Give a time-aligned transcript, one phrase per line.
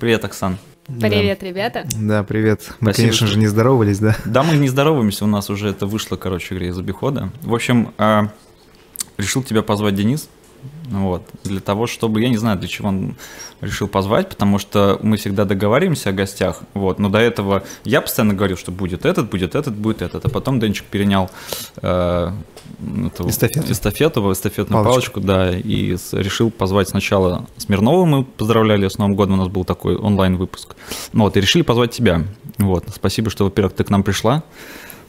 [0.00, 0.58] Привет, Оксан.
[0.86, 1.84] Привет, ребята.
[1.98, 2.60] Да, привет.
[2.80, 4.14] Мы, Спасибо, конечно что- же, не здоровались, да?
[4.26, 7.30] Да, мы не здороваемся, у нас уже это вышло, короче говоря, из обихода.
[7.42, 8.28] В общем, а,
[9.16, 10.28] решил тебя позвать Денис.
[10.90, 13.16] Вот, для того, чтобы, я не знаю, для чего он
[13.60, 18.32] решил позвать, потому что мы всегда договариваемся о гостях, вот, но до этого я постоянно
[18.32, 21.30] говорил, что будет этот, будет этот, будет этот, а потом Денчик перенял
[21.82, 22.30] э,
[23.06, 23.70] эту Эстафету.
[23.70, 25.20] эстафету, эстафетную Палочку.
[25.20, 29.48] палочку, да, и с- решил позвать сначала Смирнова, мы поздравляли с Новым годом, у нас
[29.48, 30.74] был такой онлайн-выпуск,
[31.12, 32.22] ну вот, и решили позвать тебя,
[32.56, 34.42] вот, спасибо, что, во-первых, ты к нам пришла,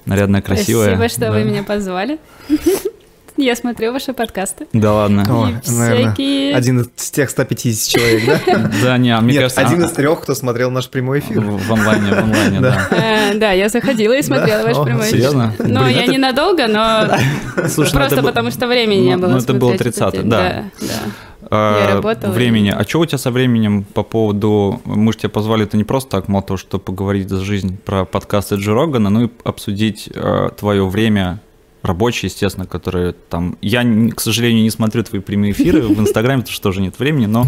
[0.05, 0.95] нарядная, красивая.
[0.97, 1.31] Спасибо, что да.
[1.31, 2.19] вы меня позвали.
[3.39, 4.67] Я смотрю ваши подкасты.
[4.73, 5.23] Да ладно.
[5.29, 8.71] О, И наверное, всякие- один из тех 150 человек, да?
[8.83, 9.61] Да, не, а мне Нет, кажется...
[9.61, 11.39] один а- из трех, кто смотрел наш прямой эфир.
[11.39, 12.87] В онлайне, в онлайне, да.
[12.91, 15.11] Э, Да, я заходила и смотрела ваш прямой эфир.
[15.11, 15.53] Серьезно?
[15.59, 17.05] Но я ненадолго, но
[17.55, 19.31] ну просто потому что времени не ну, было.
[19.31, 20.29] ну, это было смотреть этот 30-е, день.
[20.29, 20.39] да.
[20.81, 21.11] Да, да.
[21.51, 22.69] А, Я работала Времени.
[22.75, 24.81] А что у тебя со временем по поводу...
[24.85, 28.05] Мы же тебя позвали, это не просто так, мало того, что поговорить за жизнь про
[28.05, 31.39] подкасты Джо Рогана, ну и обсудить э, твое время
[31.81, 33.57] рабочее, естественно, которое там...
[33.61, 37.25] Я, к сожалению, не смотрю твои прямые эфиры в Инстаграме, потому что тоже нет времени,
[37.25, 37.45] но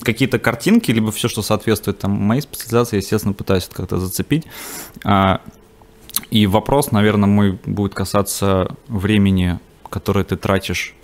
[0.00, 4.44] какие-то картинки, либо все, что соответствует там моей специализации, естественно, пытаюсь это как-то зацепить.
[5.04, 5.40] А,
[6.30, 9.58] И вопрос, наверное, мой будет касаться времени,
[9.90, 10.94] которое ты тратишь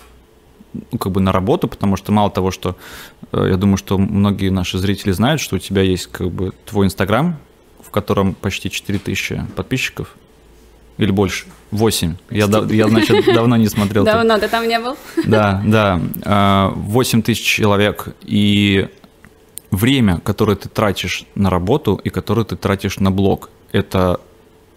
[0.73, 2.77] ну, как бы на работу, потому что мало того, что
[3.33, 6.87] э, я думаю, что многие наши зрители знают, что у тебя есть как бы твой
[6.87, 7.39] Инстаграм,
[7.83, 10.15] в котором почти 4000 подписчиков
[10.99, 12.17] или больше, 8.
[12.31, 14.05] Я, да- я значит, давно не смотрел.
[14.05, 14.97] Давно ты там не был?
[15.27, 16.01] да, да.
[16.25, 18.09] а, 8 тысяч человек.
[18.23, 18.89] И
[19.71, 24.21] время, которое ты тратишь на работу и которое ты тратишь на блог, это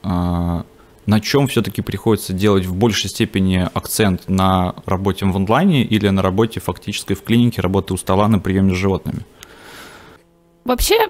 [0.04, 0.66] а,
[1.06, 6.22] на чем все-таки приходится делать в большей степени акцент на работе в онлайне или на
[6.22, 9.26] работе фактической в клинике, работы у стола на приеме с животными?
[10.64, 11.08] Вообще,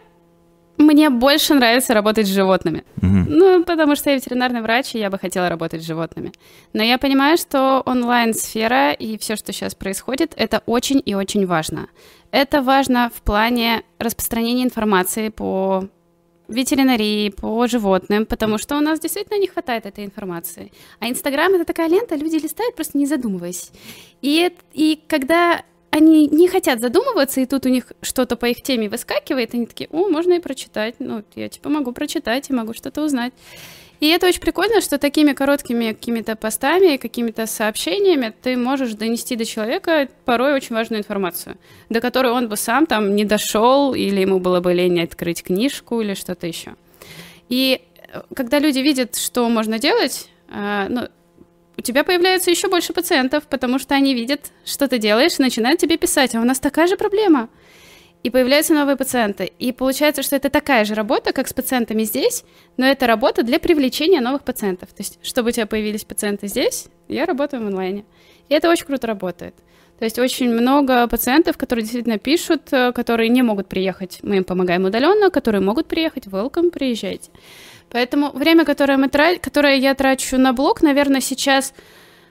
[0.81, 2.83] мне больше нравится работать с животными.
[3.01, 3.25] Мгм.
[3.29, 6.31] Ну, потому что я ветеринарный врач, и я бы хотела работать с животными.
[6.73, 11.87] Но я понимаю, что онлайн-сфера и все, что сейчас происходит, это очень и очень важно.
[12.31, 15.87] Это важно в плане распространения информации по
[16.51, 20.71] ветеринарии, по животным, потому что у нас действительно не хватает этой информации.
[20.99, 23.71] А Инстаграм— это такая лента, люди листают, просто не задумываясь.
[24.21, 28.89] И, и когда они не хотят задумываться, и тут у них что-то по их теме
[28.89, 30.95] выскакивает, они такие, о, можно и прочитать.
[30.99, 33.33] Ну, я типа могу прочитать и могу что-то узнать.
[33.99, 39.45] И это очень прикольно, что такими короткими какими-то постами, какими-то сообщениями ты можешь донести до
[39.45, 41.57] человека порой очень важную информацию,
[41.89, 46.01] до которой он бы сам там не дошел, или ему было бы лень открыть книжку
[46.01, 46.73] или что-то еще.
[47.49, 47.81] И
[48.11, 51.07] э, когда люди видят, что можно делать, э, ну,
[51.77, 55.79] у тебя появляется еще больше пациентов, потому что они видят, что ты делаешь, и начинают
[55.79, 57.49] тебе писать, а у нас такая же проблема.
[58.23, 59.51] И появляются новые пациенты.
[59.57, 62.43] И получается, что это такая же работа, как с пациентами здесь,
[62.77, 64.89] но это работа для привлечения новых пациентов.
[64.89, 68.05] То есть, чтобы у тебя появились пациенты здесь, я работаю в онлайне.
[68.47, 69.55] И это очень круто работает.
[69.97, 74.19] То есть очень много пациентов, которые действительно пишут, э, которые не могут приехать.
[74.23, 76.25] Мы им помогаем удаленно, которые могут приехать.
[76.25, 77.29] Welcome, приезжайте.
[77.91, 81.73] Поэтому время, которое, мы тра- которое я трачу на блог, наверное, сейчас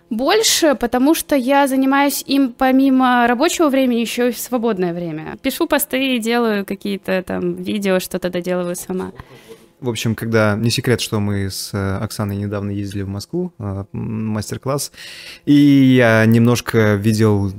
[0.08, 5.36] больше, потому что я занимаюсь им помимо рабочего времени еще и в свободное время.
[5.42, 9.12] Пишу посты, делаю какие-то там видео, что-то доделываю сама.
[9.80, 13.84] В общем, когда не секрет, что мы с э, Оксаной недавно ездили в Москву, э,
[13.92, 14.92] мастер-класс,
[15.46, 17.50] и я немножко видел,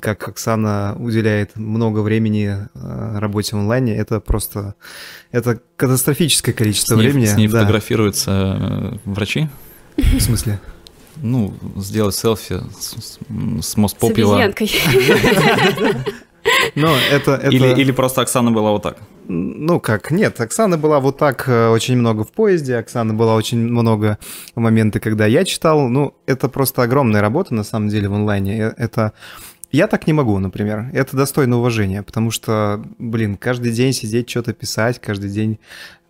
[0.00, 3.96] как Оксана уделяет много времени э, работе в онлайне.
[3.96, 4.74] Это просто,
[5.30, 7.26] это катастрофическое количество С ней, времени.
[7.26, 7.60] с ней да.
[7.60, 9.48] фотографируются врачи.
[9.96, 10.60] В смысле?
[11.16, 13.18] Ну, сделать селфи с, с,
[13.60, 14.36] с С Моспопила.
[14.36, 14.70] обезьянкой.
[16.74, 17.48] Но это, это...
[17.48, 18.96] Или, или просто Оксана была вот так.
[19.28, 23.58] Ну как, нет, Оксана была вот так э, очень много в поезде, Оксана была очень
[23.58, 24.18] много
[24.54, 25.88] моменты, когда я читал.
[25.88, 28.58] Ну, это просто огромная работа, на самом деле, в онлайне.
[28.58, 29.12] Э, Это...
[29.70, 30.90] Я так не могу, например.
[30.94, 35.58] Это достойно уважения, потому что, блин, каждый день сидеть, что-то писать, каждый день...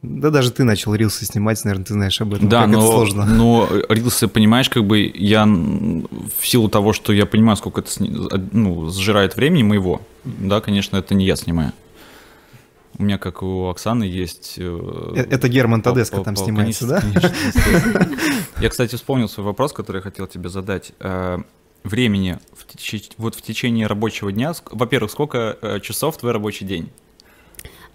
[0.01, 2.49] Да даже ты начал рилсы снимать, наверное, ты знаешь об этом.
[2.49, 3.25] Да, как но, это сложно.
[3.27, 8.15] но рилсы, понимаешь, как бы я в силу того, что я понимаю, сколько это сни-
[8.53, 11.73] ну, сжирает времени моего, да, конечно, это не я снимаю.
[12.97, 14.55] У меня, как у Оксаны, есть...
[14.59, 17.01] э, Э, Это Герман Тадеско там снимается, да?
[17.01, 18.09] конечно.
[18.61, 20.93] Я, кстати, вспомнил свой вопрос, который я хотел тебе задать.
[21.85, 26.91] Времени в теч- вот в течение рабочего дня, во-первых, сколько э, часов твой рабочий день?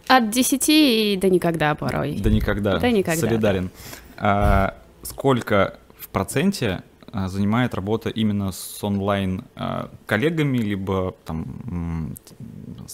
[0.08, 2.18] От 10 и до никогда порой.
[2.20, 2.80] Да никогда.
[2.80, 3.70] Да никогда, Солидарен.
[4.18, 12.16] А, сколько в проценте а, занимает работа именно с онлайн а, коллегами, либо там,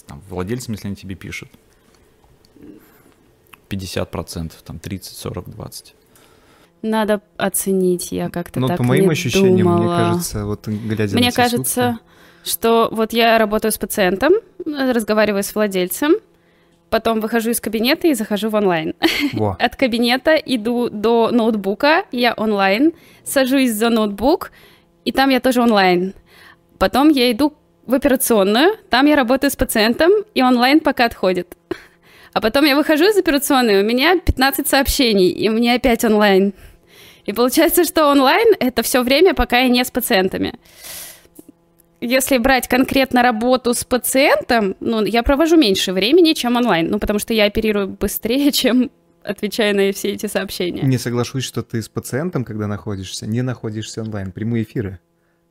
[0.06, 1.48] там владельцами, если они тебе пишут?
[3.68, 5.94] 50%, там 30, 40, 20.
[6.82, 9.78] Надо оценить, я как-то ну, так по моим не ощущениям, думала.
[9.78, 11.98] мне кажется, вот глядя Мне на кажется,
[12.44, 14.32] что вот я работаю с пациентом,
[14.64, 16.14] разговариваю с владельцем,
[16.88, 18.94] потом выхожу из кабинета и захожу в онлайн.
[19.32, 19.56] Во.
[19.58, 22.92] От кабинета иду до ноутбука, я онлайн,
[23.24, 24.50] сажусь за ноутбук,
[25.04, 26.14] и там я тоже онлайн.
[26.78, 27.54] Потом я иду
[27.86, 31.56] в операционную, там я работаю с пациентом, и онлайн пока отходит.
[32.32, 36.54] А потом я выхожу из операционной, у меня 15 сообщений, и меня опять онлайн.
[37.30, 40.54] И получается, что онлайн— это все время, пока я не с пациентами.
[42.00, 47.20] Если брать конкретно работу с пациентом, ну, я провожу меньше времени, чем онлайн, ну, потому
[47.20, 48.90] что я оперирую быстрее, чем
[49.22, 50.82] отвечая на все эти сообщения.
[50.82, 54.32] Не соглашусь, что ты с пациентом, когда находишься, не находишься онлайн.
[54.32, 54.98] Прямые эфиры.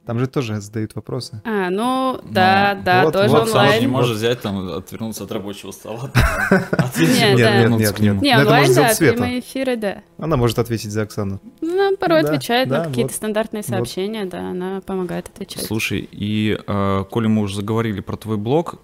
[0.09, 1.39] Там же тоже задают вопросы.
[1.45, 3.81] А, ну, да, Ну, да, вот, тоже вот, Сам онлайн.
[3.81, 6.09] не может взять, там, отвернуться от рабочего стола.
[6.51, 7.59] Нет, Ответить, да.
[7.59, 8.13] Нет, нет, нет, к нему.
[8.15, 8.23] нет.
[8.23, 10.01] Не, онлайн, да, прямые эфиры, да.
[10.17, 11.39] Она может ответить за Оксану.
[11.61, 15.63] Она порой Да, отвечает да, на какие-то стандартные сообщения, да, она помогает отвечать.
[15.63, 18.79] Слушай, и э, коли мы уже заговорили про твой блог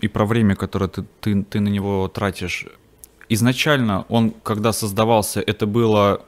[0.00, 2.64] и про время, которое ты, ты, ты на него тратишь,
[3.28, 6.22] изначально он, когда создавался, это было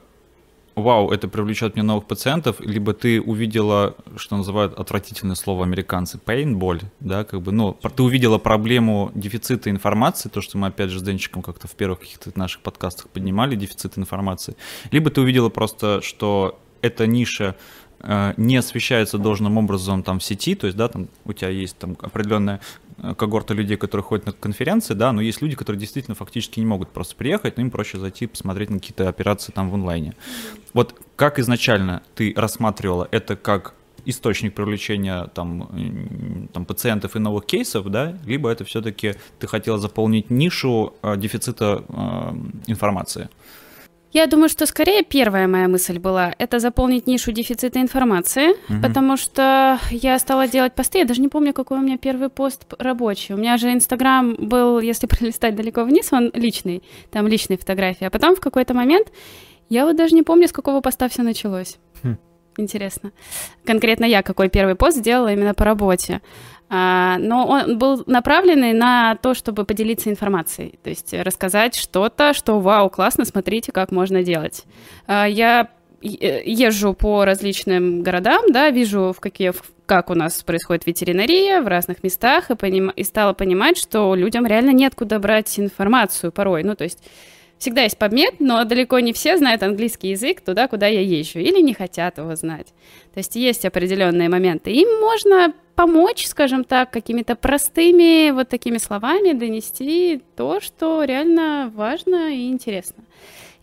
[0.75, 6.55] вау, это привлечет мне новых пациентов, либо ты увидела, что называют отвратительное слово американцы, pain,
[6.55, 10.99] боль, да, как бы, ну, ты увидела проблему дефицита информации, то, что мы опять же
[10.99, 14.55] с Денчиком как-то в первых каких-то наших подкастах поднимали, дефицит информации,
[14.91, 17.55] либо ты увидела просто, что эта ниша
[17.99, 21.77] э, не освещается должным образом там в сети, то есть, да, там у тебя есть
[21.77, 22.59] там определенная
[23.17, 26.89] когорта людей, которые ходят на конференции, да, но есть люди, которые действительно фактически не могут
[26.89, 30.15] просто приехать, но им проще зайти посмотреть на какие-то операции там в онлайне.
[30.73, 33.75] Вот как изначально ты рассматривала это как
[34.05, 40.29] источник привлечения там, там пациентов и новых кейсов, да, либо это все-таки ты хотела заполнить
[40.29, 42.35] нишу э, дефицита э,
[42.67, 43.29] информации?
[44.13, 48.81] Я думаю, что скорее первая моя мысль была это заполнить нишу дефицита информации, Мгм.
[48.83, 50.99] потому что я стала делать посты.
[50.99, 53.33] Я даже не помню, какой у меня первый пост рабочий.
[53.33, 58.05] У меня же Инстаграм был, если пролистать далеко вниз, он личный, там личные фотографии.
[58.05, 59.07] А потом в какой-то момент
[59.69, 61.77] я вот даже не помню, с какого поста все началось.
[62.03, 62.17] Хм.
[62.57, 63.11] Интересно.
[63.65, 66.21] Конкретно я какой первый пост сделала именно по работе.
[66.75, 72.59] А, но он был направленный на то, чтобы поделиться информацией, то есть рассказать что-то, что
[72.59, 74.63] вау, классно, смотрите, как можно делать.
[75.05, 75.69] А, я
[76.01, 79.53] езжу по различным городам, да, вижу, в какие,
[79.85, 84.47] как у нас происходит ветеринария в разных местах, и, поним- и стала понимать, что людям
[84.47, 86.63] реально нет куда брать информацию порой.
[86.63, 87.03] Ну, то есть
[87.63, 91.61] всегда есть PubMed, но далеко не все знают английский язык туда, куда я езжу, или
[91.61, 92.67] не хотят его знать.
[93.13, 94.71] То есть есть определенные моменты.
[94.71, 102.35] Им можно помочь, скажем так, какими-то простыми вот такими словами донести то, что реально важно
[102.35, 103.05] и интересно.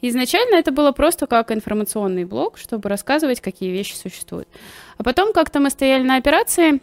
[0.01, 4.49] Изначально это было просто как информационный блог, чтобы рассказывать, какие вещи существуют.
[4.97, 6.81] А потом как-то мы стояли на операции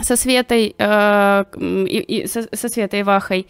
[0.00, 3.46] со Светой, э, и, и со, со Светой Вахой,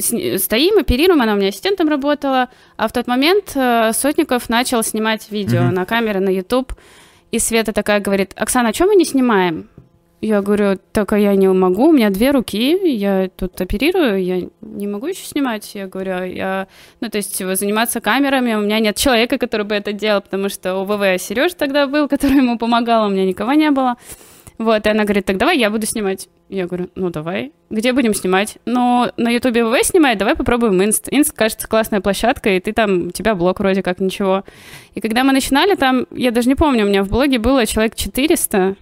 [0.00, 5.30] стоим, оперируем, она у меня ассистентом работала, а в тот момент э, Сотников начал снимать
[5.30, 5.74] видео Мгм.
[5.74, 6.72] на камеры, на YouTube,
[7.32, 9.68] и Света такая говорит, Оксана, а что мы не снимаем?
[10.20, 14.48] Я говорю, так а я не могу, у меня две руки, я тут оперирую, я
[14.60, 15.70] не могу еще снимать.
[15.74, 16.68] Я говорю, «А я,
[17.00, 20.50] ну, то есть вот заниматься камерами, у меня нет человека, который бы это делал, потому
[20.50, 23.96] что у ВВ Сереж тогда был, который ему помогал, у меня никого не было.
[24.60, 26.28] Вот, и она говорит, так давай я буду снимать.
[26.50, 27.52] Я говорю, ну давай.
[27.70, 28.58] Где будем снимать?
[28.66, 31.08] Ну, на Ютубе ВВ снимает, давай попробуем Инст.
[31.10, 34.44] Инст, кажется, классная площадка, и ты там, у тебя блог вроде как ничего.
[34.94, 37.94] И когда мы начинали, там, я даже не помню, у меня в блоге было человек
[37.94, 38.76] 400,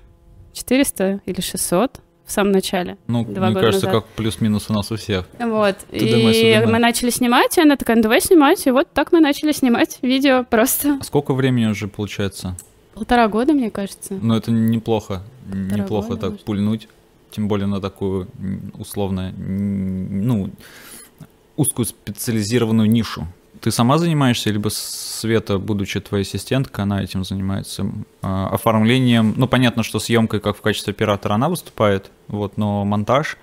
[0.52, 2.98] 400 или 600 в самом начале.
[3.06, 4.02] Ну, Два мне года кажется, назад.
[4.02, 5.26] как плюс-минус у нас у всех.
[5.38, 5.76] Вот.
[5.92, 8.66] Ты и думаешь, мы начали снимать, и она такая, ну давай снимать.
[8.66, 10.98] И вот так мы начали снимать видео просто.
[11.00, 12.56] А сколько времени уже получается?
[12.94, 14.14] Полтора года, мне кажется.
[14.20, 15.22] Ну, это неплохо.
[15.50, 16.44] Полтора неплохо так может.
[16.44, 16.88] пульнуть.
[17.30, 18.28] Тем более на такую,
[18.78, 20.50] условно, ну,
[21.56, 23.26] узкую специализированную нишу.
[23.60, 27.90] Ты сама занимаешься, либо Света, будучи твоей ассистенткой, она этим занимается
[28.22, 29.34] а, оформлением.
[29.36, 33.36] Ну, понятно, что съемкой, как в качестве оператора, она выступает, вот, но монтаж,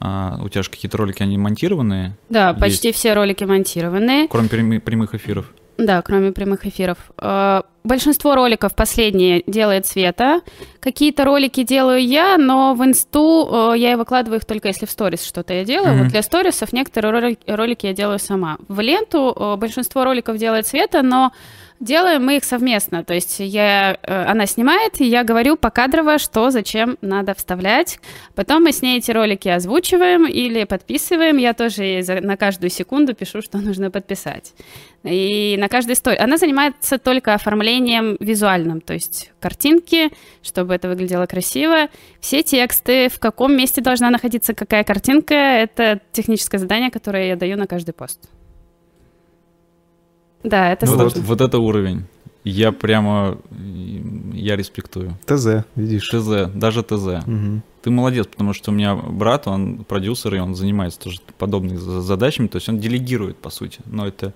[0.00, 2.60] а, у тебя же какие-то ролики, они монтированные, Да, Есть.
[2.60, 4.28] почти все ролики монтированы.
[4.28, 5.52] кроме прямых эфиров.
[5.78, 6.98] Да, кроме прямых эфиров.
[7.20, 10.42] Э, Большинство роликов последние делает Света.
[10.80, 14.90] Какие-то ролики делаю я, но в инсту э, я и выкладываю их только если в
[14.90, 15.94] сторис что-то я делаю.
[15.94, 16.02] Мгм.
[16.02, 18.58] Вот для сторисов некоторые роли- ролики я делаю сама.
[18.68, 21.32] В ленту э, большинство роликов делает Света, но
[21.80, 26.50] Делаем мы их совместно, то есть я, э, она снимает, и я говорю покадрово, что
[26.50, 28.00] зачем надо вставлять.
[28.34, 31.36] Потом мы с ней эти ролики озвучиваем или подписываем.
[31.36, 34.54] Я тоже ей на каждую секунду пишу, что нужно подписать.
[35.04, 36.18] И на каждой истории.
[36.18, 40.10] Она занимается только оформлением визуальным, то есть картинки,
[40.42, 41.88] чтобы это выглядело красиво.
[42.20, 47.56] Все тексты, в каком месте должна находиться какая картинка, это техническое задание, которое я даю
[47.56, 48.18] на каждый пост.
[50.42, 51.22] Да, это Вот, сложно.
[51.22, 52.04] вот это уровень.
[52.44, 53.36] Я прямо,
[54.32, 55.18] я респектую.
[55.26, 56.08] ТЗ, видишь.
[56.08, 57.26] ТЗ, даже ТЗ.
[57.26, 57.62] Мгм.
[57.82, 62.00] Ты молодец, потому что у меня брат, он продюсер, и он занимается тоже подобными за-
[62.00, 63.80] задачами, то есть он делегирует, по сути.
[63.86, 64.34] Но это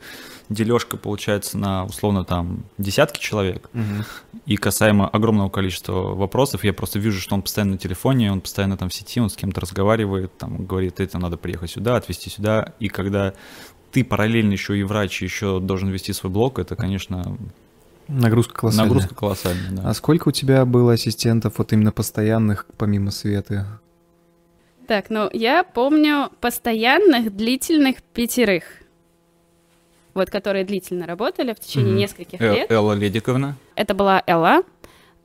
[0.49, 3.71] дележка получается на, условно, там, десятки человек.
[3.73, 4.04] Мгм.
[4.47, 8.76] И касаемо огромного количества вопросов, я просто вижу, что он постоянно на телефоне, он постоянно
[8.76, 12.73] там в сети, он с кем-то разговаривает, там говорит, это надо приехать сюда, отвезти сюда.
[12.78, 13.32] И когда
[13.92, 17.37] ты параллельно еще и врач, еще должен вести свой блог, это, конечно,
[18.08, 18.87] Нагрузка колоссальная.
[18.94, 19.70] нагрузка колоссальная.
[19.70, 19.88] Да.
[19.90, 23.64] А сколько у тебя было ассистентов, вот именно постоянных, помимо Светы?
[24.88, 28.64] Так, ну я помню постоянных длительных пятерых.
[30.14, 31.99] Вот, которые длительно работали в течение Мгм.
[32.00, 32.70] нескольких Э- лет.
[32.70, 33.56] Элла Ледиковна.
[33.76, 34.62] Это была Элла,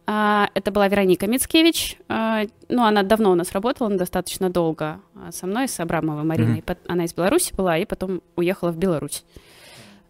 [0.08, 1.98] это была Вероника Мицкевич.
[2.08, 6.24] а, Ну, она давно у нас работала, она достаточно долго а, со мной, с Абрамовой
[6.24, 6.62] Мариной.
[6.62, 9.24] Пот- Она из Беларуси была и потом уехала в Беларусь.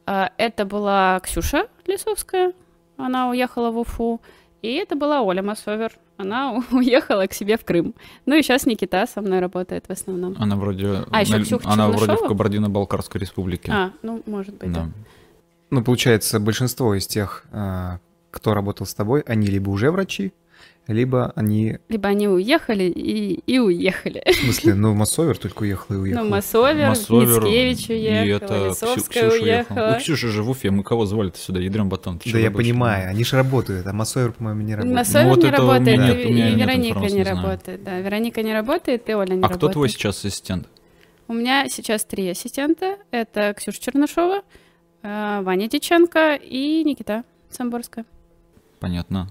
[0.06, 2.54] А, Это была Ксюша Лисовская,
[2.98, 4.22] она уехала в Уфу.
[4.62, 7.94] И это была Оля Масовер, она уехала к себе в Крым.
[8.26, 10.36] Ну и сейчас Никита со мной работает в основном.
[10.40, 12.28] Она вроде, А, ещё на- Ксюха она вроде в?
[12.28, 13.72] Кабардино-Балкарской республике.
[13.72, 14.82] А, ну, может быть, да.
[14.84, 14.90] Да.
[15.70, 18.00] Ну, получается, большинство из тех, а,
[18.32, 20.34] кто работал с тобой, они либо уже врачи,
[20.88, 21.80] либо они...
[21.90, 24.24] Либо они уехали и, и уехали.
[24.26, 26.24] В смысле, ну, Массовер только уехал и уехал.
[26.24, 29.90] Ну, Масовер, Массовер, Мицкевич и уехала, это Ксю- Лисовская Ксюша уехала.
[29.94, 31.60] Ну, Ксюша же в Уфе, мы кого звали-то сюда?
[31.60, 32.22] Ядрен батон.
[32.26, 32.70] Да я больше?
[32.70, 34.96] понимаю, они же работают, а Массовер, по-моему, не работает.
[34.98, 37.24] Масовер Ну, вот не работает, меня и, нет- у меня и нет Вероника не не
[37.24, 37.84] работает.
[37.84, 39.58] Да, Вероника не работает, и Оля не А работает.
[39.58, 40.68] кто твой сейчас ассистент?
[41.28, 42.98] У меня сейчас три ассистента.
[43.12, 44.42] Это Ксюша Чернышова,
[45.04, 48.06] э, Ваня Диченко и Никита Самборская.
[48.80, 49.30] Понятно.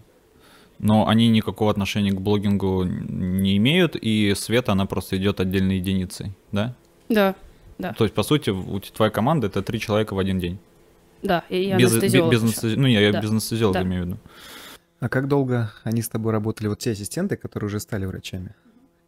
[0.79, 6.33] Но они никакого отношения к блогингу не имеют, и Света, она просто идет отдельной единицей,
[6.53, 6.75] да?
[7.09, 7.35] Да,
[7.79, 7.93] Да.
[7.93, 10.59] То есть, по сути, у твоя команда— это три человека в один день.
[11.23, 13.21] да, и я без, анестезиолог без анестези- Ну, не, я Да.
[13.21, 13.85] без анестезиолога Да.
[13.85, 14.19] имею в виду.
[15.01, 18.55] А как долго они с тобой работали, вот те ассистенты, которые уже стали врачами?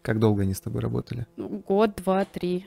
[0.02, 1.26] Как долго они с тобой работали?
[1.36, 2.66] Ну, Год, два, три.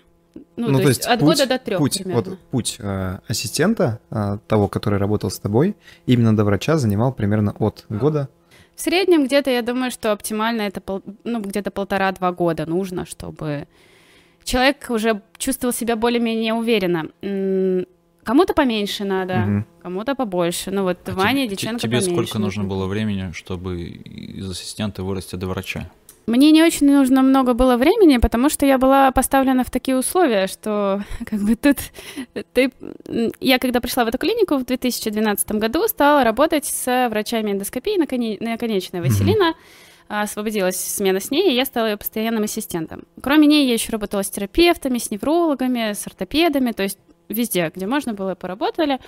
[0.56, 2.30] Ну, то, есть, от путь- года до трех путь, примерно.
[2.32, 7.54] Вот путь э, ассистента, э, того, который работал с тобой, именно до врача занимал примерно
[7.60, 8.30] от года.
[8.76, 13.68] В среднем где-то, я думаю, что оптимально это пол- ну, где-то полтора-два года нужно, чтобы
[14.44, 17.10] человек уже чувствовал себя более-менее уверенно.
[18.24, 19.66] Кому-то поменьше надо, Мгм.
[19.82, 20.70] кому-то побольше.
[20.72, 22.64] Ну вот А Ваня тебе- Диченко Тебе поменьше сколько нужно.
[22.66, 25.90] было времени, чтобы из ассистента вырасти до врача?
[26.28, 30.48] Мне не очень нужно много было времени, потому что я была поставлена в такие условия,
[30.48, 31.78] что как бы тут
[32.54, 32.72] ты...
[33.40, 38.08] Я когда пришла в эту клинику в 2012 году, стала работать с врачами эндоскопии на,
[38.08, 38.38] коне...
[38.40, 39.56] на конечной Василина.
[40.08, 43.04] А, Освободилась смена с ней, и я стала ее постоянным ассистентом.
[43.24, 47.00] Кроме ней я еще работала с терапевтами, с неврологами, с ортопедами, то есть
[47.34, 49.00] везде, где можно было, поработали.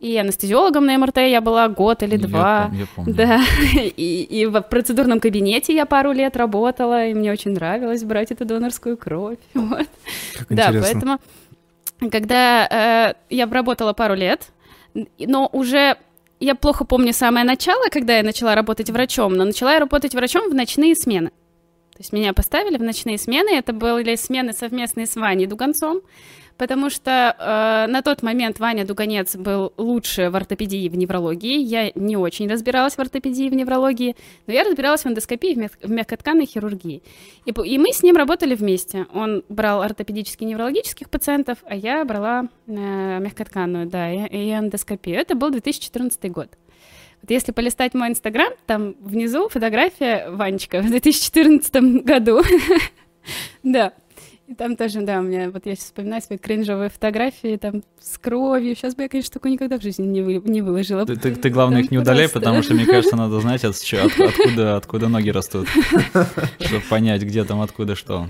[0.00, 2.70] И анестезиологом на МРТ я была год или Я два.
[2.72, 3.14] пом- я помню.
[3.14, 3.40] Да,
[3.74, 8.44] и, и в процедурном кабинете я пару лет работала, и мне очень нравилось брать эту
[8.44, 9.38] донорскую кровь.
[9.54, 9.86] Вот.
[10.38, 10.80] Как Да, интересно.
[10.92, 14.48] поэтому, когда э, я работала пару лет,
[15.18, 15.96] но уже
[16.40, 20.50] я плохо помню самое начало, когда я начала работать врачом, но начала я работать врачом
[20.50, 21.30] в ночные смены.
[21.92, 26.00] То есть меня поставили в ночные смены, это были смены совместные с Ваней Дуганцом,
[26.56, 31.58] потому что э, на тот момент Ваня Дуганец был лучше в ортопедии и в неврологии.
[31.58, 35.68] Я не очень разбиралась в ортопедии и в неврологии, но я разбиралась в эндоскопии и
[35.68, 37.02] в, мягкотканной хирургии.
[37.44, 39.06] И, и мы с ним работали вместе.
[39.12, 42.72] Он брал ортопедических и неврологических пациентов, а я брала э,
[43.20, 45.16] мягкотканную, да, и, и эндоскопию.
[45.16, 46.48] Это был 2014 год.
[47.22, 52.42] Вот если полистать мой инстаграм, там внизу фотография Ванечка в 2014 году.
[53.62, 53.94] Да.
[54.46, 58.18] И там тоже, да, у меня, вот я сейчас вспоминаю свои кринжовые фотографии, там, с
[58.18, 58.74] кровью.
[58.76, 61.06] Сейчас бы я, конечно, такое никогда в жизни не, вы- не выложила.
[61.06, 62.40] Ты, ты- ты, главное, их не Там удаляй, просто.
[62.40, 63.74] потому что, мне кажется, надо знать, от-
[64.20, 65.66] откуда, откуда ноги растут,
[66.60, 68.28] чтобы понять, где там, откуда что.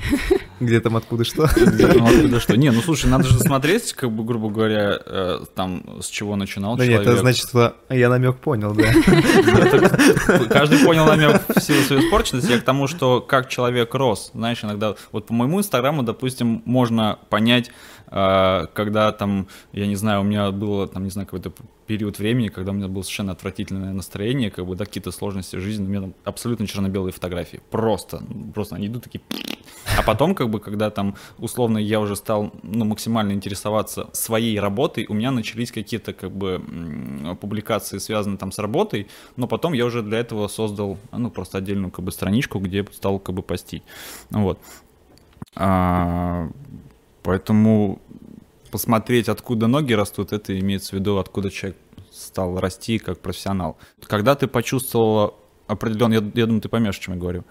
[0.61, 1.49] Где там, откуда, что?
[1.57, 2.57] Где там, откуда что.
[2.57, 6.77] Не, ну слушай, надо же смотреть, как бы, грубо говоря, э, там, с чего начинал
[6.77, 7.13] Да нет, человек.
[7.13, 8.85] это значит, что я намек понял, да.
[8.85, 14.31] Это- Каждый понял намек в силу своей испорченности, я к тому, что как человек рос.
[14.35, 17.71] Знаешь, иногда, вот по моему инстаграму, допустим, можно понять,
[18.09, 21.53] когда там, я не знаю, у меня было, там, не знаю, какой-то
[21.87, 25.85] период времени, когда у меня было совершенно отвратительное настроение, как бы, да, какие-то сложности жизни,
[25.85, 28.23] у меня там абсолютно черно-белые фотографии, просто,
[28.55, 29.23] просто они идут такие...
[29.97, 35.07] А потом, как бы, когда там, условно, я уже стал, ну, максимально интересоваться своей работой,
[35.09, 36.61] у меня начались какие-то, как бы,
[37.41, 41.91] публикации, связанные там с работой, но потом я уже для этого создал, ну, просто отдельную,
[41.91, 43.83] как бы, страничку, где стал, как бы, постить.
[44.31, 44.59] Вот.
[45.55, 46.49] А,
[47.25, 48.01] поэтому
[48.71, 51.77] посмотреть, откуда ноги растут, это имеется в виду, откуда человек
[52.13, 53.77] стал расти как профессионал.
[54.07, 55.35] Когда ты почувствовала
[55.67, 57.45] определенно, я, я думаю, ты поймешь, о чем я говорю,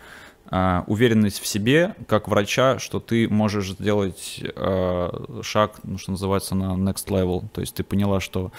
[0.50, 6.56] а, уверенность в себе, как врача, что ты можешь сделать а, шаг, ну, что называется,
[6.56, 7.50] на next level.
[7.54, 8.52] То есть ты поняла, что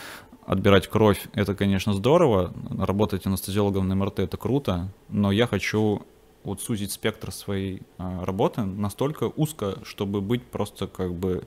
[0.47, 6.03] отбирать кровь— это, конечно, здорово, работать анестезиологом на МРТ— это круто, но я хочу
[6.45, 11.45] вот сузить спектр своей а, работы настолько узко, чтобы быть просто как бы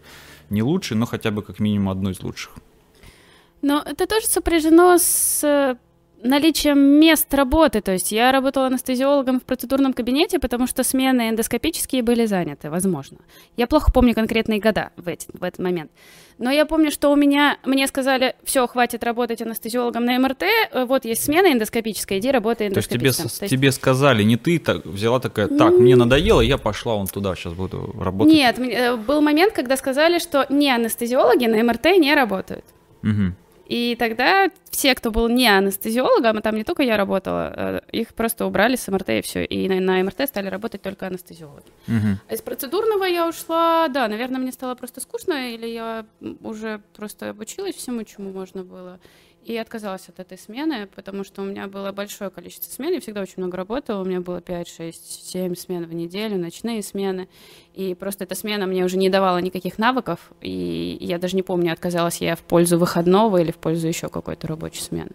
[0.49, 2.55] не лучшей, но хотя бы как минимум одной из лучших.
[3.61, 5.77] Но это тоже сопряжено с э,
[6.24, 7.81] наличием мест работы.
[7.81, 13.17] То есть я работала анестезиологом в процедурном кабинете, потому что смены эндоскопические были заняты, возможно.
[13.55, 15.91] Я плохо помню конкретные года в, эти, в этот момент.
[16.39, 20.86] Но я помню, что у меня, мне сказали, все, хватит работать анестезиологом на МРТ, э,
[20.86, 23.25] вот есть смена эндоскопическая, иди работай эндоскопистом.
[23.25, 26.93] То есть тебе, тебе сказали, не ты так взяла такая, так, мне надоело, я пошла
[26.93, 28.33] вон туда, сейчас буду работать.
[28.33, 32.65] Нет, э, был момент, когда сказали, что не анестезиологи на МРТ не работают.
[33.01, 33.33] Угу.
[33.67, 38.13] И тогда все, кто был не анестезиологом, а там не только я работала, э, их
[38.13, 39.43] просто убрали с МРТ и все.
[39.43, 41.65] И на, на МРТ стали работать только анестезиологи.
[41.88, 42.17] Угу.
[42.29, 46.05] А из процедурного я ушла, да, наверное, мне стало просто скучно, или я
[46.41, 49.00] уже просто обучилась всему, чему можно было
[49.47, 53.21] и отказалась от этой смены, потому что у меня было большое количество смен, я всегда
[53.21, 57.29] очень много работала, у меня было 5, 6, 7 смен в неделю, ночные смены,
[57.73, 61.71] и просто эта смена мне уже не давала никаких навыков, и я даже не помню,
[61.71, 65.11] отказалась я в пользу выходного или в пользу еще какой-то рабочей смены.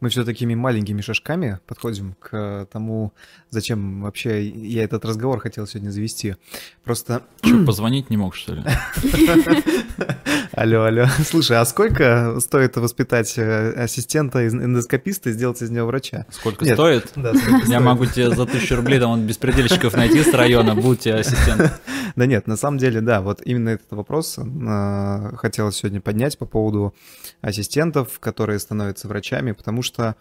[0.00, 3.12] Мы все такими маленькими шажками подходим к тому,
[3.50, 6.36] зачем вообще я этот разговор хотел сегодня завести.
[6.82, 7.24] Просто...
[7.42, 8.62] Что, позвонить не мог, что ли?
[10.52, 11.06] Алло, алло.
[11.24, 16.26] Слушай, а сколько стоит воспитать э, ассистента эндоскописта и сделать из него врача?
[16.30, 16.74] Сколько Нет.
[16.74, 17.12] стоит?
[17.16, 17.80] Да, сколько Я стоит.
[17.80, 21.72] могу тебе за тысячу рублей там беспредельщиков найти с района, будь тебе ассистент.
[22.16, 26.46] Да нет, на самом деле, да, вот именно этот вопрос э, хотелось сегодня поднять по
[26.46, 26.92] поводу
[27.40, 30.16] ассистентов, которые становятся врачами, потому что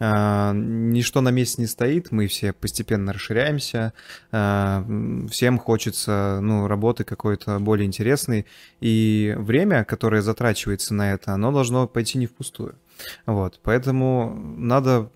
[0.00, 3.92] ничто на месте не стоит, мы все постепенно расширяемся,
[4.32, 4.84] а,
[5.30, 8.46] всем хочется ну, работы какой-то более интересной,
[8.80, 12.76] и время, которое затрачивается на это, оно должно пойти не впустую.
[13.26, 15.10] Вот, поэтому надо...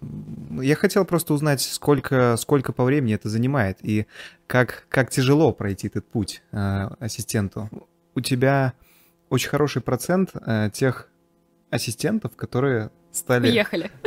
[0.60, 4.06] Я хотел просто узнать, сколько, сколько по времени это занимает, и
[4.46, 7.70] как, как тяжело пройти этот путь э, ассистенту.
[8.14, 8.74] У тебя
[9.30, 11.08] очень хороший процент э, тех
[11.70, 13.48] ассистентов, которые стали...
[13.50, 13.90] Уехали.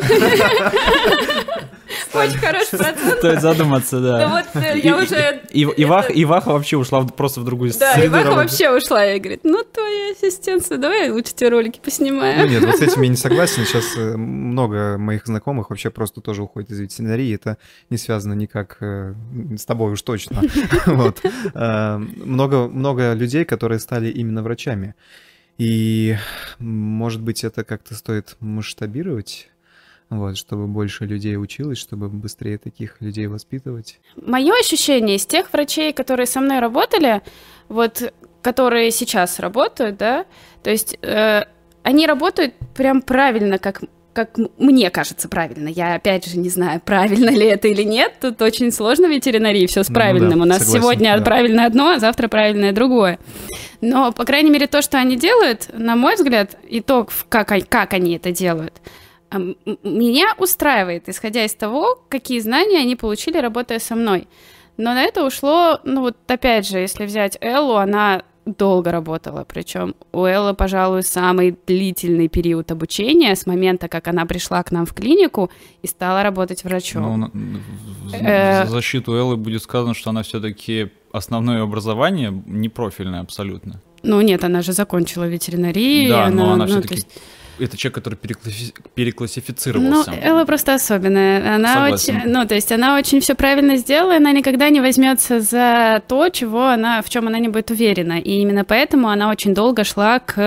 [2.13, 3.17] Очень хороший процент.
[3.17, 4.29] Стоит задуматься, да.
[4.29, 5.41] вот э, я уже...
[5.53, 7.85] Иваха вообще ушла просто в другую среду.
[7.95, 12.39] Да, Иваха вообще ушла и говорит, ну, твоя ассистентка, давай лучше тебе ролики поснимаем.
[12.39, 13.65] Ну нет, вот с этим я не согласен.
[13.65, 17.33] Сейчас э, много моих знакомых вообще просто тоже уходит из ветеринарии.
[17.33, 17.57] Это
[17.89, 19.13] не связано никак э,
[19.57, 20.41] с тобой уж точно.
[21.53, 24.95] Много людей, которые стали именно врачами.
[25.57, 26.15] И,
[26.59, 29.49] может быть, это как-то стоит масштабировать,
[30.09, 33.99] вот, чтобы больше людей училось, чтобы быстрее таких людей воспитывать.
[34.15, 37.21] Мое ощущение из тех врачей, которые со мной работали,
[37.69, 40.25] вот, которые сейчас работают, да,
[40.63, 41.45] то есть э,
[41.83, 43.81] они работают прям правильно, как
[44.17, 45.67] как мне кажется правильно.
[45.67, 48.13] Я опять же не знаю, правильно ли это или нет.
[48.19, 50.31] Тут очень сложно в ветеринарии все с правильным.
[50.31, 51.23] Ну, да, У нас согласен, сегодня да.
[51.23, 53.19] правильное одно, а завтра правильное другое.
[53.81, 57.93] Но, по крайней мере, то, что они делают, на мой взгляд, и то, как, как
[57.93, 58.81] они это делают,
[59.83, 64.27] меня устраивает, исходя из того, какие знания они получили, работая со мной.
[64.77, 69.45] Но на это ушло, ну вот опять же, если взять Эллу, она долго работала.
[69.47, 74.85] Причем у Эллы, пожалуй, самый длительный период обучения с момента, как она пришла к нам
[74.85, 75.49] в клинику
[75.81, 77.31] и стала работать врачом.
[77.33, 77.59] Ну,
[78.13, 83.81] э, за защиту Эллы будет сказано, что она все-таки основное образование не профильное абсолютно.
[84.03, 86.09] Ну нет, она же закончила ветеринарию.
[86.09, 87.07] Да, она, но она ну, все-таки есть
[87.59, 88.73] это человек, который перекласси...
[88.93, 90.11] переклассифицировался.
[90.11, 91.55] Ну, Элла просто особенная.
[91.55, 92.17] Она Согласен.
[92.17, 96.29] очень, ну, то есть она очень все правильно сделала, она никогда не возьмется за то,
[96.29, 98.19] чего она, в чем она не будет уверена.
[98.19, 100.37] И именно поэтому она очень долго шла к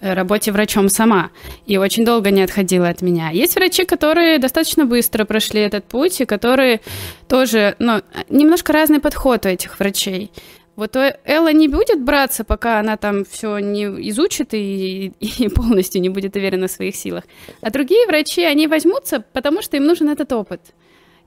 [0.00, 1.30] э, работе врачом сама.
[1.66, 3.30] И очень долго не отходила от меня.
[3.30, 6.80] Есть врачи, которые достаточно быстро прошли этот путь, и которые
[7.28, 10.30] тоже, ну, немножко разный подход у этих врачей.
[10.74, 16.08] Вот Элла не будет браться, пока она там все не изучит и, и полностью не
[16.08, 17.24] будет уверена в своих силах.
[17.60, 20.60] А другие врачи, они возьмутся, потому что им нужен этот опыт.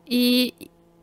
[0.08, 0.54] И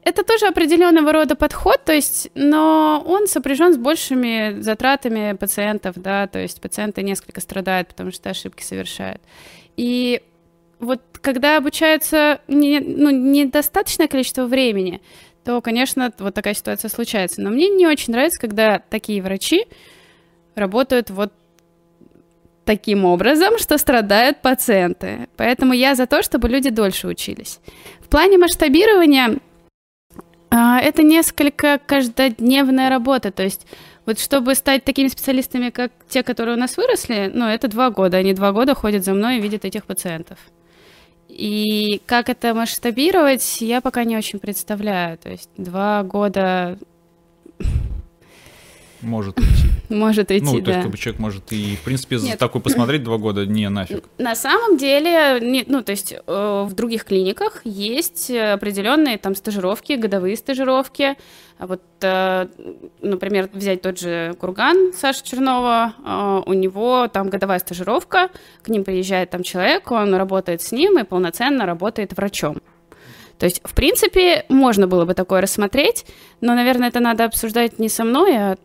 [0.04, 6.26] это тоже определенного рода подход, то есть, но он сопряжен с большими затратами пациентов, да,
[6.26, 9.22] то есть пациенты несколько страдают, потому что ошибки совершают.
[9.76, 10.20] И
[10.80, 15.00] вот когда обучаются не, ну, недостаточное количество времени,
[15.44, 17.40] то, конечно, вот такая ситуация случается.
[17.40, 19.66] Но мне не очень нравится, когда такие врачи
[20.54, 21.32] работают вот
[22.64, 25.28] таким образом, что страдают пациенты.
[25.36, 27.58] Поэтому я за то, чтобы люди дольше учились.
[28.00, 29.38] В плане масштабирования
[30.50, 33.32] а, это несколько каждодневная работа.
[33.32, 33.66] То есть
[34.06, 38.18] вот чтобы стать такими специалистами, как те, которые у нас выросли, ну, это два года.
[38.18, 40.38] Они два года ходят за мной и видят этих пациентов.
[41.32, 45.16] И как это масштабировать, я пока не очень представляю.
[45.16, 46.78] То есть два года
[49.02, 49.68] может уйти.
[49.88, 50.64] Может уйти, Ну, да.
[50.64, 53.68] то есть, как бы человек может и, в принципе, за такой посмотреть два года, не
[53.68, 54.04] нафиг.
[54.18, 59.92] На самом деле, не, ну, то есть э, в других клиниках есть определенные там стажировки,
[59.94, 61.16] годовые стажировки.
[61.58, 62.46] Вот, э,
[63.02, 68.30] например, взять тот же Курган Саши Чернова, э, у него там годовая стажировка,
[68.62, 72.58] к ним приезжает там человек, он работает с ним и полноценно работает врачом.
[73.38, 76.06] То есть, в принципе, можно было бы такое рассмотреть,
[76.40, 78.56] но, наверное, это надо обсуждать не со мной, а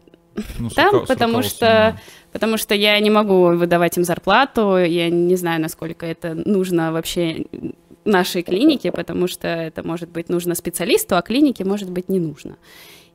[0.59, 1.99] Ну, там, рука- с потому что,
[2.31, 7.45] потому что я не могу выдавать им зарплату, я не знаю, насколько это нужно вообще
[8.05, 12.55] нашей клинике, потому что это может быть нужно специалисту, а клинике может быть не нужно.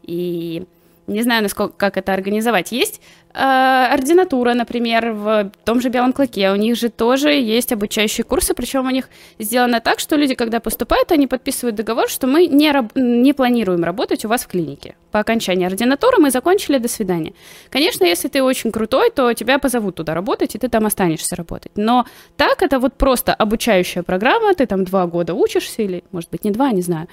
[0.02, 0.64] И
[1.06, 2.72] не знаю, насколько, как это организовать.
[2.72, 3.00] Есть
[3.34, 6.50] ординатура, например, в том же Белом Клыке.
[6.50, 10.60] У них же тоже есть обучающие курсы, причем у них сделано так, что люди, когда
[10.60, 14.94] поступают, они подписывают договор, что мы не, раб- не планируем работать у вас в клинике.
[15.10, 17.32] По окончании ординатуры мы закончили, до свидания.
[17.70, 21.72] Конечно, если ты очень крутой, то тебя позовут туда работать, и ты там останешься работать.
[21.76, 26.44] Но так это вот просто обучающая программа, ты там два года учишься, или, может быть,
[26.44, 27.08] не два, не знаю.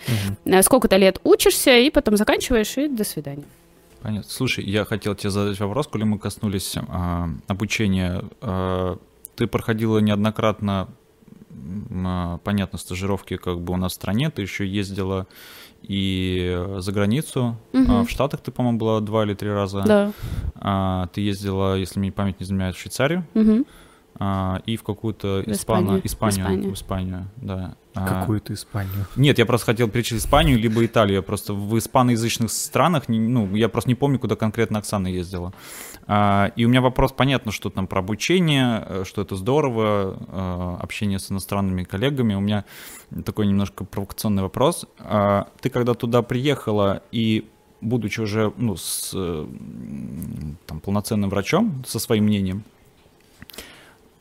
[0.46, 3.44] Э, Сколько-то лет учишься, и потом заканчиваешь, и до свидания.
[4.02, 4.30] Понятно.
[4.30, 8.24] Слушай, я хотел тебе задать вопрос, коли мы коснулись а, обучения.
[8.42, 8.98] А,
[9.36, 10.90] ты проходила неоднократно,
[12.06, 15.28] а, понятно, стажировки как бы у нас в стране, ты еще ездила
[15.82, 17.58] и э, за границу.
[17.74, 19.84] А, в Штатах ты, по-моему, была два или три раза.
[19.86, 20.12] Да.
[20.56, 23.66] А, ты ездила, если мне память не изменяет, в Швейцарию Мгм.
[24.20, 26.02] А, и в какую-то Испанию.
[26.04, 26.70] Испанию, Испанию.
[26.72, 27.76] в Испанию, да.
[27.96, 29.06] А, Какую-то Испанию.
[29.16, 31.18] Нет, я просто хотел перечислить Испанию либо Италию.
[31.18, 35.54] Я просто в испаноязычных странах, ну, я просто не помню, куда конкретно Оксана ездила.
[36.06, 40.78] А, и у меня вопрос, понятно, что там про обучение, э, что это здорово, э,
[40.84, 42.36] общение с иностранными коллегами.
[42.36, 42.66] У меня
[43.26, 44.86] такой немножко провокационный вопрос.
[45.62, 47.50] Ты когда туда приехала и
[47.82, 49.48] будучи уже ну, с э,
[50.66, 52.64] там, полноценным врачом, со своим мнением,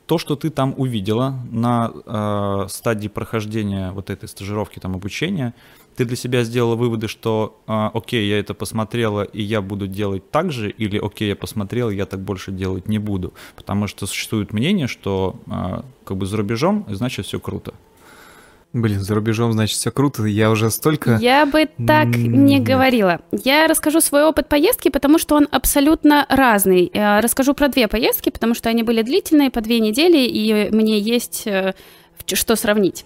[0.09, 5.53] то, что ты там увидела на э, стадии прохождения вот этой стажировки, там, обучения,
[5.95, 10.31] ты для себя сделала выводы, что э, окей, я это посмотрела, и я буду делать
[10.31, 13.35] так же, или окей, я посмотрела, я так больше делать не буду.
[13.55, 17.75] Потому что существует мнение, что э, как бы за рубежом, значит, все круто.
[18.71, 20.25] Блин, за рубежом, значит, все круто.
[20.25, 21.17] Я уже столько...
[21.19, 23.19] Я бы так не говорила.
[23.31, 26.91] Я расскажу свой опыт поездки, потому что он абсолютно разный.
[26.93, 30.99] Э, Расскажу про две поездки, потому что они были длительные, по две недели, и мне
[30.99, 31.73] есть э,
[32.27, 33.05] что сравнить.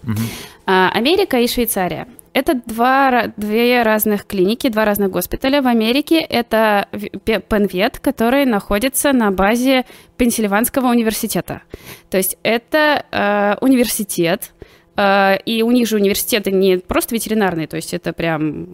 [0.65, 2.07] А, Америка и Швейцария.
[2.33, 5.61] Это два, две разных клиники, два разных госпиталя.
[5.61, 6.87] В Америке это
[7.23, 9.85] Пенвет, который находится на базе
[10.17, 11.61] Пенсильванского университета.
[12.09, 14.51] То есть это э, университет,
[14.95, 18.67] и у них же университеты не просто ветеринарные, то есть это прям,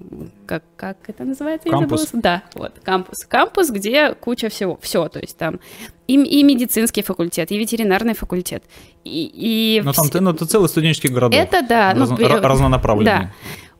[0.46, 1.70] как, как это называется?
[1.70, 2.10] Кампус.
[2.12, 3.20] Да, вот, кампус.
[3.26, 5.60] Кампус, где куча всего, все, то есть там
[6.08, 8.64] и, и медицинский факультет, и ветеринарный факультет,
[9.06, 9.32] и...
[9.34, 11.40] и Но там все- ну, это целый студенческий городок.
[11.40, 13.06] это да, ну, Разно- э, ра- разнонаправленный.
[13.06, 13.32] да.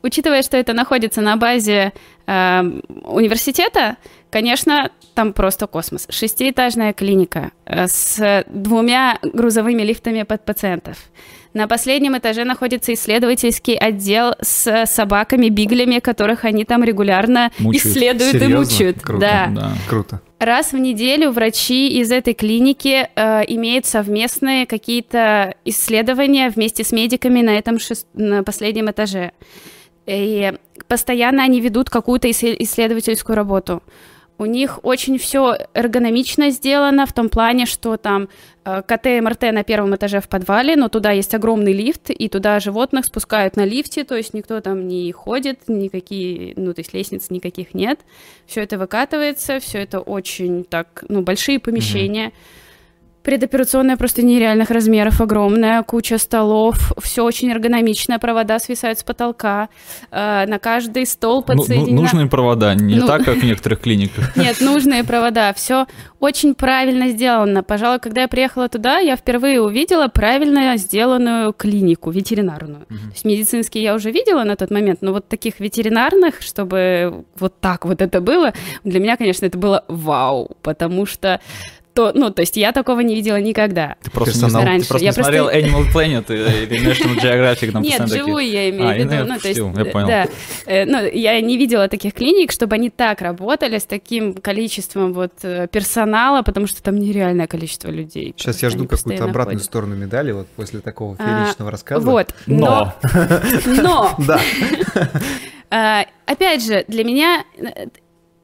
[0.02, 1.92] Учитывая, что это находится на базе
[2.26, 2.62] э,
[3.04, 3.98] университета,
[4.30, 6.06] конечно, там просто космос.
[6.08, 10.96] Шестиэтажная клиника э, с двумя грузовыми лифтами под пациентов.
[11.52, 17.86] На последнем этаже находится исследовательский отдел с собаками-биглями, которых они там регулярно Мучают.
[17.96, 18.58] исследуют и Серьезно?
[18.58, 19.02] мучают.
[19.02, 19.20] Круто.
[19.20, 19.46] Да.
[19.50, 19.72] Да.
[19.88, 20.20] Круто.
[20.38, 27.42] Раз в неделю врачи из этой клиники э, имеют совместные какие-то исследования вместе с медиками
[27.42, 29.32] на этом шест- на последнем этаже.
[30.06, 30.52] И
[30.88, 33.82] постоянно они ведут какую-то ис- исследовательскую работу.
[34.40, 38.30] У них очень все эргономично сделано в том плане, что там
[38.64, 42.26] э, КТ и МРТ на первом этаже в подвале, но туда есть огромный лифт, и
[42.30, 46.94] туда животных спускают на лифте, то есть никто там не ходит, никакие, ну, то есть
[46.94, 48.00] лестниц никаких нет.
[48.46, 52.28] Все это выкатывается, все это очень так, ну, большие помещения.
[52.28, 52.60] Mm-hmm
[53.30, 59.68] Предоперационная просто нереальных размеров, огромная, куча столов, все очень эргономично, провода свисают с потолка,
[60.10, 61.94] э, на каждый стол ну, ну, подсоединена...
[61.94, 63.06] Ну, нужные провода, не ну...
[63.06, 64.36] так, как в некоторых клиниках.
[64.36, 65.86] Нет, нужные провода, все
[66.18, 67.62] очень правильно сделано.
[67.62, 72.86] Пожалуй, когда я приехала туда, я впервые увидела правильно сделанную клинику, ветеринарную.
[72.90, 72.98] Угу.
[72.98, 77.54] То есть медицинские я уже видела на тот момент, но вот таких ветеринарных, чтобы вот
[77.60, 81.40] так вот это было, для меня, конечно, это было вау, потому что
[82.00, 83.96] то, ну, то есть я такого не видела никогда.
[84.02, 84.64] Ты просто, Персонал.
[84.64, 84.84] Раньше.
[84.84, 85.32] Ты просто я не просто...
[85.32, 85.48] смотрел
[85.84, 87.72] Animal Planet или National Geographic?
[87.72, 89.32] Там Нет, живую я имею а, в виду.
[89.32, 90.06] Ну, то есть, я понял.
[90.06, 90.26] Да,
[90.64, 95.32] э, ну, я не видела таких клиник, чтобы они так работали с таким количеством вот
[95.42, 98.34] э, персонала, потому что там нереальное количество людей.
[98.36, 99.64] Сейчас я жду какую-то обратную ходят.
[99.64, 102.06] сторону медали вот после такого фееричного а, рассказа.
[102.06, 102.94] Вот, но...
[103.66, 104.16] Но!
[104.18, 104.40] Да.
[105.72, 107.86] А, опять же, для меня э,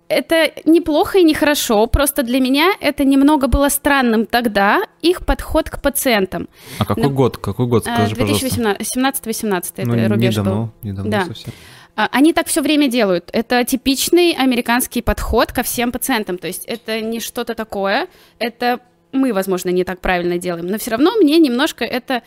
[0.08, 5.82] это неплохо и нехорошо, просто для меня это немного было странным тогда, их подход к
[5.82, 6.48] пациентам.
[6.78, 7.36] А какой Но, год?
[7.38, 10.70] Какой год, скажи, 2017-18 это ну, рубеж недавно, был.
[10.82, 11.24] Недавно да.
[11.24, 11.52] совсем.
[11.96, 13.30] А, они так все время делают.
[13.32, 16.38] Это типичный американский подход ко всем пациентам.
[16.38, 18.06] То есть это не что-то такое,
[18.38, 18.80] это
[19.12, 22.22] мы, возможно, не так правильно делаем, но все равно мне немножко это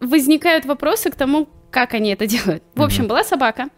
[0.00, 2.62] возникают вопросы к тому, как они это делают.
[2.74, 3.68] В общем, была собака,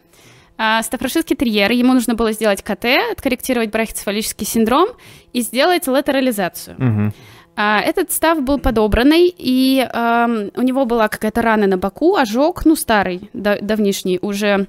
[0.63, 4.89] а, стафрошистский терьер, ему нужно было сделать КТ, откорректировать брахицефалический синдром
[5.33, 6.77] и сделать латерализацию.
[6.77, 7.13] Угу.
[7.57, 12.77] Этот став был подобранный, и э, у него была какая-то рана на боку, ожог, ну,
[12.77, 14.67] старый, давнишний, уже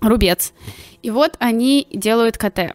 [0.00, 0.54] рубец.
[1.02, 2.74] И вот они делают КТ.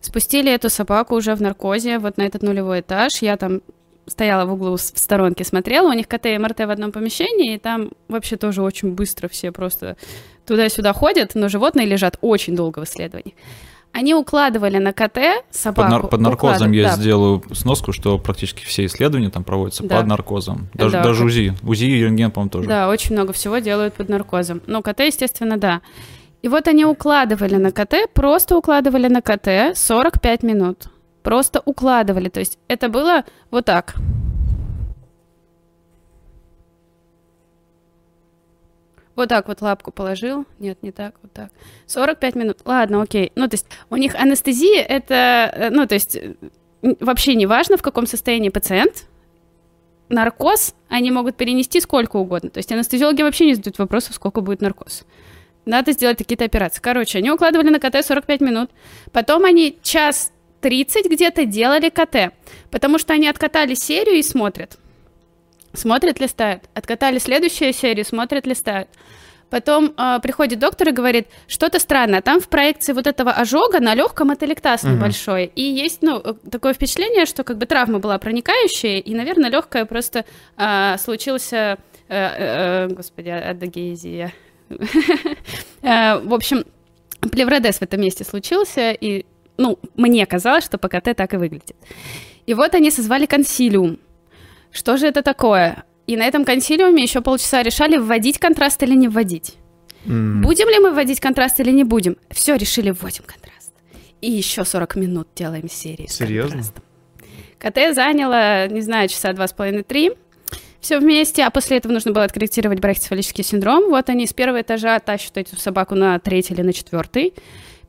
[0.00, 3.20] Спустили эту собаку уже в наркозе, вот на этот нулевой этаж.
[3.20, 3.60] Я там
[4.08, 7.58] стояла в углу в сторонке, смотрела, у них КТ и МРТ в одном помещении, и
[7.58, 9.96] там вообще тоже очень быстро все просто
[10.46, 13.34] туда-сюда ходят, но животные лежат очень долго в исследовании.
[13.92, 15.82] Они укладывали на КТ собаку.
[15.82, 16.96] Под, нар- под наркозом я да.
[16.96, 19.98] сделаю сноску, что практически все исследования там проводятся да.
[19.98, 20.68] под наркозом.
[20.74, 21.02] Даже, да.
[21.02, 21.54] даже УЗИ.
[21.62, 22.68] УЗИ и рентген, по-моему, тоже.
[22.68, 24.62] Да, очень много всего делают под наркозом.
[24.66, 25.80] Но КТ, естественно, да.
[26.42, 30.88] И вот они укладывали на КТ, просто укладывали на КТ 45 минут.
[31.28, 32.30] Просто укладывали.
[32.30, 33.96] То есть это было вот так.
[39.14, 40.46] Вот так вот лапку положил.
[40.58, 41.50] Нет, не так, вот так.
[41.86, 42.60] 45 минут.
[42.64, 43.30] Ладно, окей.
[43.34, 46.16] Ну, то есть у них анестезия это, э, ну, то есть
[46.80, 49.04] вообще не важно, в каком состоянии пациент.
[50.08, 52.48] Наркоз они могут перенести сколько угодно.
[52.48, 55.04] То есть анестезиологи вообще не задают вопросов, сколько будет наркоз.
[55.66, 56.80] Надо сделать какие-то операции.
[56.80, 58.70] Короче, они укладывали на КТ 45 минут.
[59.12, 62.32] Потом они час 30 где-то делали КТ.
[62.70, 64.78] Потому что они откатали серию и смотрят.
[65.72, 66.64] Смотрят, листают.
[66.74, 68.88] Откатали следующую серию, смотрят, листают.
[69.50, 72.20] Потом э, приходит доктор и говорит, что-то странное.
[72.20, 75.50] Там в проекции вот этого ожога на легком это лектаз небольшой.
[75.54, 80.26] И есть, ну, такое впечатление, что как бы травма была проникающая, и, наверное, легкая просто
[80.56, 84.32] э, случился, э, э, господи, адагезия.
[85.80, 86.64] В общем,
[87.20, 89.24] плевродез в этом месте случился, и,
[89.58, 91.76] ну, мне казалось, что по КТ так и выглядит.
[92.46, 93.98] И вот они созвали консилиум
[94.70, 95.84] что же это такое?
[96.06, 99.56] И на этом консилиуме еще полчаса решали, вводить контраст или не вводить.
[100.04, 100.40] Mm.
[100.40, 102.16] Будем ли мы вводить контраст или не будем?
[102.30, 103.72] Все, решили, вводим контраст.
[104.20, 106.62] И еще 40 минут делаем серии Серьезно?
[107.58, 110.12] КТ заняло, не знаю, часа два с половиной, три.
[110.80, 113.90] Все вместе, а после этого нужно было откорректировать брахицефалический синдром.
[113.90, 117.34] Вот они с первого этажа тащат эту собаку на третий или на четвертый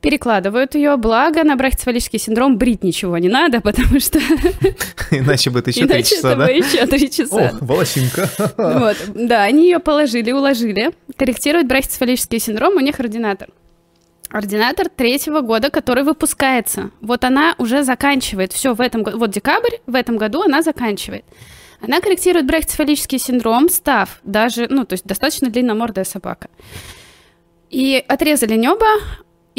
[0.00, 4.18] перекладывают ее, благо на брахицефалический синдром брить ничего не надо, потому что...
[5.10, 6.48] Иначе бы это еще три часа, да?
[6.48, 7.50] еще три часа.
[7.60, 8.30] О, волосинка.
[8.56, 10.92] Вот, да, они ее положили, уложили.
[11.16, 13.48] Корректирует брахицефалический синдром, у них ординатор.
[14.30, 16.90] Ординатор третьего года, который выпускается.
[17.00, 18.52] Вот она уже заканчивает.
[18.52, 21.24] Все, в этом году, вот декабрь, в этом году она заканчивает.
[21.80, 26.48] Она корректирует брахицефалический синдром, став даже, ну, то есть достаточно длинномордая собака.
[27.70, 28.86] И отрезали небо,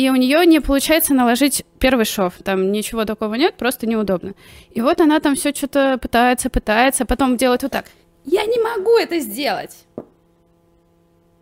[0.02, 2.34] и у нее не получается наложить первый шов.
[2.44, 4.34] Там ничего такого нет, просто неудобно.
[4.72, 7.86] И вот она там все что-то пытается, пытается, потом делает вот так.
[8.26, 9.86] Я не могу это сделать.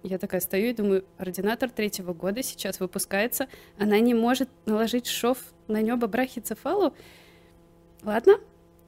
[0.03, 5.37] Я такая стою и думаю, ординатор третьего года сейчас выпускается, она не может наложить шов
[5.67, 6.93] на небо брахицефалу.
[8.03, 8.39] Ладно,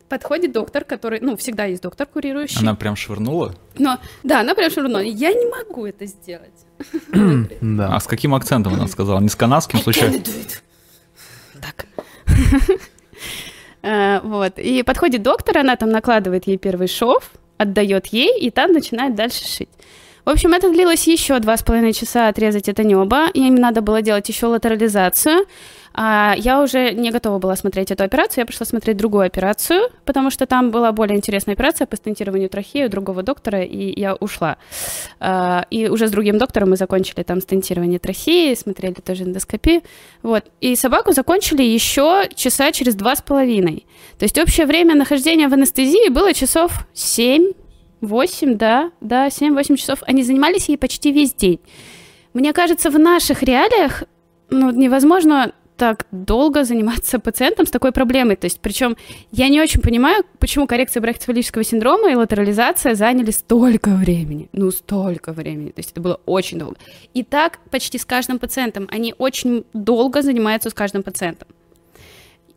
[0.07, 2.59] подходит доктор, который, ну, всегда есть доктор курирующий.
[2.61, 3.55] Она прям швырнула?
[3.77, 4.99] Но, да, она прям швырнула.
[4.99, 6.65] Я не могу это сделать.
[7.61, 7.95] Да.
[7.95, 9.19] А с каким акцентом она сказала?
[9.19, 10.19] Не с канадским случайно?
[11.61, 11.85] Так.
[13.83, 14.59] Э, вот.
[14.59, 19.43] И подходит доктор, она там накладывает ей первый шов, отдает ей, и там начинает дальше
[19.43, 19.69] шить.
[20.25, 23.27] В общем, это длилось еще два с половиной часа отрезать это небо.
[23.33, 25.45] Им надо было делать еще латерализацию.
[25.93, 30.31] А я уже не готова была смотреть эту операцию, я пришла смотреть другую операцию, потому
[30.31, 34.57] что там была более интересная операция по стентированию трахеи у другого доктора, и я ушла.
[35.19, 39.81] А, и уже с другим доктором мы закончили там стентирование трахеи, смотрели тоже эндоскопию.
[40.23, 40.45] Вот.
[40.61, 43.85] И собаку закончили еще часа через два с половиной.
[44.17, 47.51] То есть общее время нахождения в анестезии было часов семь,
[48.01, 49.99] восемь, да, да, семь-восемь часов.
[50.05, 51.59] Они занимались ей почти весь день.
[52.33, 54.03] Мне кажется, в наших реалиях
[54.49, 58.35] ну, невозможно так долго заниматься пациентом с такой проблемой.
[58.35, 58.97] То есть, причем
[59.31, 64.47] я не очень понимаю, почему коррекция брахицефалического синдрома и латерализация заняли столько времени.
[64.51, 65.69] Ну, столько времени.
[65.71, 66.75] То есть это было очень долго.
[67.15, 68.87] И так почти с каждым пациентом.
[68.91, 71.47] Они очень долго занимаются с каждым пациентом.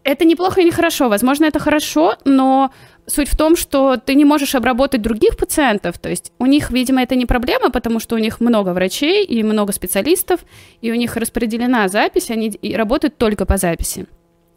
[0.04, 1.08] Это неплохо и нехорошо.
[1.08, 2.70] Возможно, это хорошо, но
[3.06, 7.02] Суть в том, что ты не можешь обработать других пациентов, то есть у них, видимо,
[7.02, 10.40] это не проблема, потому что у них много врачей и много специалистов,
[10.80, 14.06] и у них распределена запись, они работают только по записи.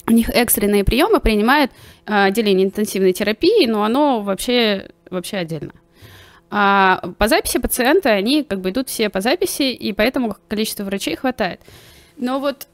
[0.08, 1.72] У них экстренные приемы принимает
[2.06, 5.74] а, отделение интенсивной терапии, но оно вообще, вообще отдельно.
[6.50, 11.18] А по записи пациента они как бы идут все по записи, и поэтому количество врачей
[11.18, 11.60] хватает.
[12.16, 12.68] Но вот,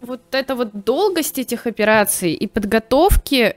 [0.00, 3.56] вот эта вот долгость этих операций и подготовки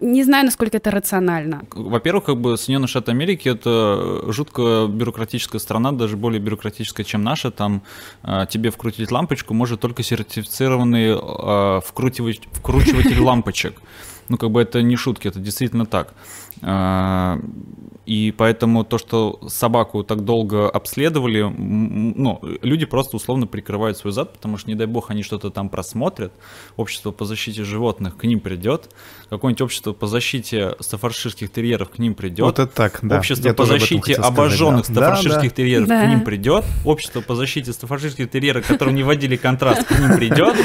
[0.00, 1.62] не знаю, насколько это рационально.
[1.72, 7.50] Во-первых, как бы Соединенные Штаты Америки это жутко бюрократическая страна, даже более бюрократическая, чем наша.
[7.50, 7.82] Там
[8.22, 13.80] э, тебе вкрутить лампочку может только сертифицированный э, вкручиватель, вкручиватель лампочек.
[14.28, 16.14] Ну, как бы это не шутки, это действительно так.
[18.06, 24.12] А, и поэтому то, что собаку так долго обследовали, ну, люди просто условно прикрывают свой
[24.12, 26.32] зад, потому что, не дай бог, они что-то там просмотрят.
[26.76, 28.90] Общество по защите животных к ним придет.
[29.28, 32.46] Какое-нибудь общество по защите стафарширских терьеров к ним придет.
[32.46, 33.18] Вот это так, да.
[33.18, 35.16] Общество Я по защите обожженных сказать, да.
[35.16, 36.04] стафарширских да, терьеров да.
[36.04, 36.64] к ним придет.
[36.84, 40.56] Общество по защите стафарширских терьеров, которым не вводили контраст, к ним придет.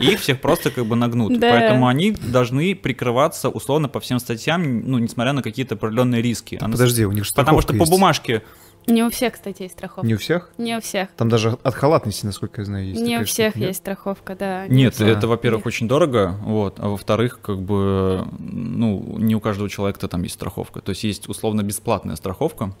[0.00, 1.38] И их всех просто как бы нагнут.
[1.38, 1.50] Да.
[1.50, 6.58] Поэтому они должны прикрываться условно по всем статьям, ну, несмотря на какие-то определенные риски.
[6.60, 7.84] Да, подожди, у них Потому что есть.
[7.84, 8.42] по бумажке
[8.86, 10.06] не у всех, кстати, есть страховка.
[10.06, 10.50] Не у всех?
[10.58, 11.08] Не у всех.
[11.16, 13.00] Там даже от халатности, насколько я знаю, есть.
[13.00, 14.66] Не у всех штука, есть страховка, да.
[14.68, 19.70] Не нет, это, во-первых, очень дорого, вот, а во-вторых, как бы, ну, не у каждого
[19.70, 20.82] человека там есть страховка.
[20.82, 22.74] То есть есть условно бесплатная страховка,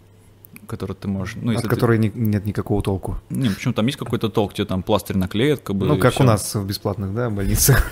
[0.66, 1.36] который ты можешь...
[1.40, 2.12] Ну, От которой ты...
[2.14, 3.18] нет никакого толку.
[3.30, 5.86] Не, почему там есть какой-то толк, тебе там пластырь наклеят, как бы...
[5.86, 7.90] Ну, как у нас в бесплатных, да, больницах.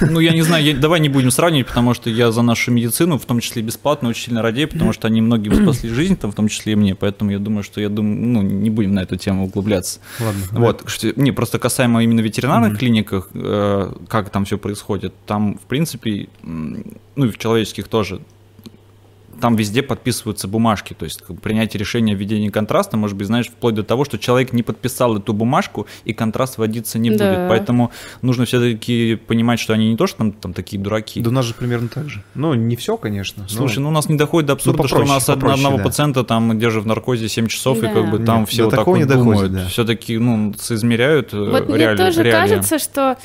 [0.00, 0.76] Ну, я не знаю, я...
[0.78, 4.26] давай не будем сравнивать, потому что я за нашу медицину, в том числе бесплатно, очень
[4.26, 7.30] сильно радею, потому что они многим спасли жизнь, там, в том числе и мне, поэтому
[7.30, 10.00] я думаю, что я думаю, ну, не будем на эту тему углубляться.
[10.20, 10.42] Ладно.
[10.52, 11.12] Вот, да.
[11.16, 12.78] не, просто касаемо именно ветеринарных mm-hmm.
[12.78, 18.20] клиниках, э, как там все происходит, там, в принципе, ну, и в человеческих тоже,
[19.40, 23.74] там везде подписываются бумажки, то есть принятие решения о введении контраста может быть, знаешь, вплоть
[23.74, 27.28] до того, что человек не подписал эту бумажку, и контраст вводиться не да.
[27.28, 27.48] будет.
[27.48, 27.90] Поэтому
[28.20, 31.20] нужно все-таки понимать, что они не то, что там, там такие дураки.
[31.20, 32.22] Да у нас же примерно так же.
[32.34, 33.46] Ну, не все, конечно.
[33.48, 33.84] Слушай, но...
[33.84, 35.84] ну у нас не доходит до абсурда, ну, попроще, что у нас попроще, одного да.
[35.84, 37.90] пациента там держит в наркозе 7 часов, да.
[37.90, 39.52] и как бы там Нет, все вот так вот не доходит, думают.
[39.52, 39.66] Да.
[39.68, 41.86] Все-таки, ну, соизмеряют э, вот реалии.
[41.86, 42.48] Мне тоже реалии.
[42.48, 43.16] кажется, что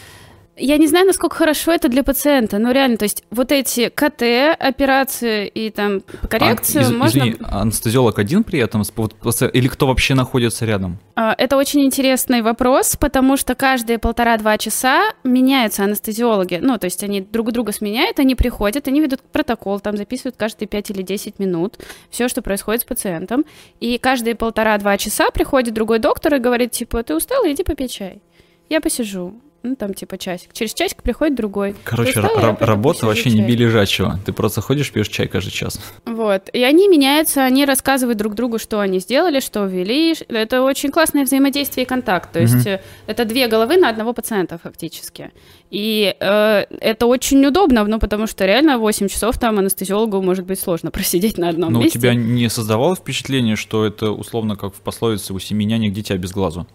[0.58, 4.58] я не знаю, насколько хорошо это для пациента, но реально, то есть вот эти КТ,
[4.60, 7.20] операции и там коррекцию а, из, можно...
[7.20, 8.82] Извини, анестезиолог один при этом?
[8.82, 11.00] Или кто вообще находится рядом?
[11.16, 16.60] А, это очень интересный вопрос, потому что каждые полтора-два часа меняются анестезиологи.
[16.62, 20.68] Ну, то есть они друг друга сменяют, они приходят, они ведут протокол, там записывают каждые
[20.68, 21.78] 5 или 10 минут
[22.10, 23.46] все, что происходит с пациентом.
[23.80, 28.22] И каждые полтора-два часа приходит другой доктор и говорит, типа, ты устал, иди попей чай.
[28.70, 30.54] Я посижу ну, там, типа, часик.
[30.54, 31.76] Через часик приходит другой.
[31.84, 34.20] Короче, р- работа вообще не били лежачего.
[34.26, 35.80] Ты просто ходишь, пьешь чай каждый час.
[36.06, 36.50] Вот.
[36.54, 40.16] И они меняются, они рассказывают друг другу, что они сделали, что ввели.
[40.30, 42.32] Это очень классное взаимодействие и контакт.
[42.32, 42.80] То есть угу.
[43.08, 45.32] это две головы на одного пациента фактически.
[45.70, 50.60] И э, это очень удобно, ну, потому что реально 8 часов там анестезиологу может быть
[50.60, 51.98] сложно просидеть на одном Но месте.
[51.98, 55.94] Но у тебя не создавало впечатление, что это условно как в пословице «у семи нянек
[55.94, 56.68] дитя без глазу»?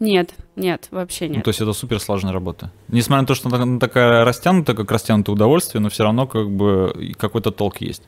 [0.00, 1.36] Нет, нет, вообще нет.
[1.36, 2.70] Ну, то есть это супер сложная работа.
[2.88, 7.14] Несмотря на то, что она такая растянутая, как растянутое удовольствие, но все равно как бы
[7.18, 8.02] какой-то толк есть.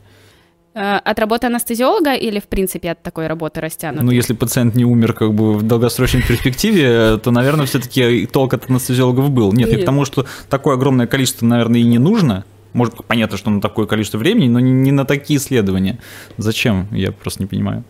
[0.77, 4.05] Э, от работы анестезиолога или, в принципе, от такой работы растянутой?
[4.05, 8.69] Ну, если пациент не умер как бы в долгосрочной перспективе, то, наверное, все-таки толк от
[8.69, 9.53] анестезиологов был.
[9.53, 12.45] Нет, Нет, и потому что такое огромное количество, наверное, и не нужно.
[12.73, 15.97] Может, понятно, что на такое количество времени, но не на такие исследования.
[16.37, 16.87] Зачем?
[16.91, 17.83] Я просто не понимаю.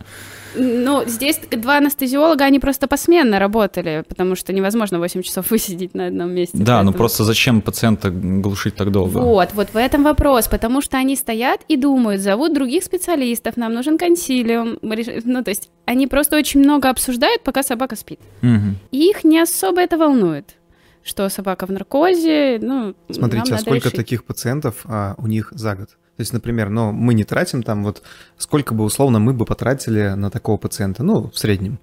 [0.58, 6.08] Ну, здесь два анестезиолога, они просто посменно работали, потому что невозможно 8 часов высидеть на
[6.08, 6.58] одном месте.
[6.58, 9.20] Да, ну просто зачем пациента глушить так долго?
[9.20, 13.74] Вот, вот в этом вопрос, потому что они стоят и думают, зовут других специалистов, нам
[13.74, 18.20] нужен консилиум, ну, то есть они просто очень много обсуждают, пока собака спит.
[18.41, 18.78] Мгм.
[18.91, 20.55] И их не особо это волнует,
[21.03, 23.95] что собака в наркозе, ну, Смотрите, нам а сколько решить.
[23.95, 25.89] таких пациентов а, у них за год?
[26.18, 28.01] То есть, например, ну, мы не тратим там вот,
[28.39, 31.78] сколько бы условно мы бы потратили на такого пациента, ну, в среднем.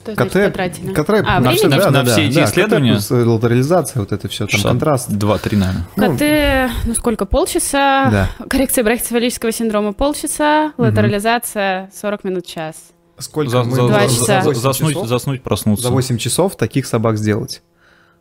[0.00, 0.92] Что потратили?
[0.94, 2.94] КТ, А, на, все, да, На да, все да, эти да, исследования?
[2.94, 5.10] КТ плюс э, латерализация, вот это все, там Часа контраст.
[5.10, 5.84] Два-три, наверное.
[5.96, 8.08] Ну, КТ, ну сколько, полчаса,
[8.38, 8.46] Да.
[8.48, 12.76] коррекция брахицефалического синдрома полчаса, латерализация 40 минут час.
[13.18, 14.40] Сколько За- мы за- Два за- за часа.
[14.42, 15.08] за- 8 Заснуть, часов?
[15.08, 15.88] заснуть, проснуться.
[15.88, 17.62] За 8 часов таких собак сделать?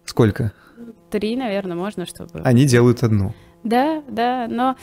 [0.06, 0.52] Сколько?
[1.12, 2.42] Три, наверное, можно, чтобы...
[2.44, 3.34] Они делают одну.
[3.64, 4.76] Да, да, но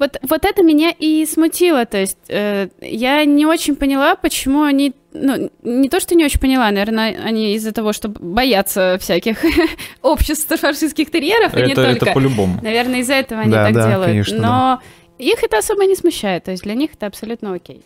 [0.00, 4.92] вот, вот это меня и смутило, то есть э, я не очень поняла, почему они,
[5.12, 9.38] ну, не то, что не очень поняла, наверное, они из-за того, что боятся всяких
[10.02, 12.04] обществ фашистских терьеров, и не Это, только.
[12.06, 12.58] это по-любому.
[12.62, 14.06] Наверное, из-за этого они Да, так да, делают.
[14.06, 14.82] конечно, Но
[15.18, 17.82] их это особо не смущает, то есть для них это абсолютно окей.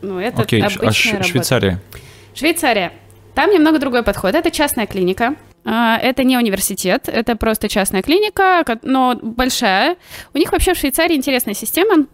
[0.00, 1.28] Ну, это Окей, обычная а Ш- работа.
[1.28, 1.80] Швейцария?
[2.32, 2.92] Швейцария.
[3.34, 4.34] Там немного другой подход.
[4.34, 5.34] Это частная клиника.
[5.70, 9.96] А, Это не университет, это просто частная клиника, но большая.
[10.34, 12.06] У них вообще в Швейцарии интересная система.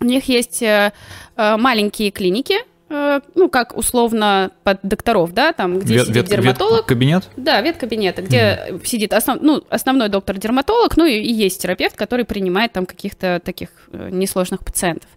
[0.00, 0.92] У них есть э,
[1.36, 2.56] э, маленькие клиники,
[2.90, 6.80] э, ну, как условно под докторов, да, там, где Вет- сидит вет- дерматолог.
[6.80, 7.28] веткабинет?
[7.36, 12.72] Да, веткабинета, где сидит основ, ну, основной доктор-дерматолог, ну и, и есть терапевт, который принимает
[12.72, 15.08] там каких-то таких несложных пациентов.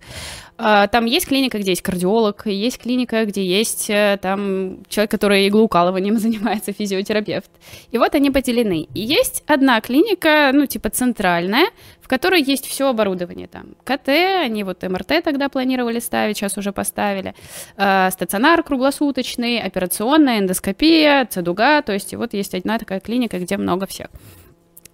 [0.58, 5.48] А, Там есть клиника, где есть кардиолог, есть клиника, где есть э, там человек, который
[5.48, 7.50] иглоукалыванием занимается, физиотерапевт.
[7.92, 8.88] И вот они поделены.
[8.94, 11.68] И есть одна клиника, ну, типа центральная,
[12.02, 13.48] в которой есть все оборудование.
[13.48, 17.34] Там КТ, они вот МРТ тогда планировали ставить, сейчас уже поставили.
[17.78, 21.82] Э, Стационар круглосуточный, операционная, эндоскопия, цедуга.
[21.82, 24.08] То есть вот есть одна такая клиника, где много всех.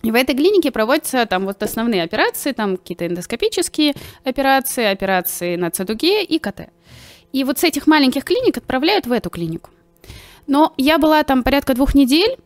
[0.02, 3.94] И в этой клинике проводятся там вот основные операции, там какие-то эндоскопические
[4.24, 6.70] операции, операции на цедуге и КТ.
[7.34, 9.70] И вот с этих маленьких клиник отправляют в эту клинику.
[10.48, 12.38] Но я была там порядка двух недель,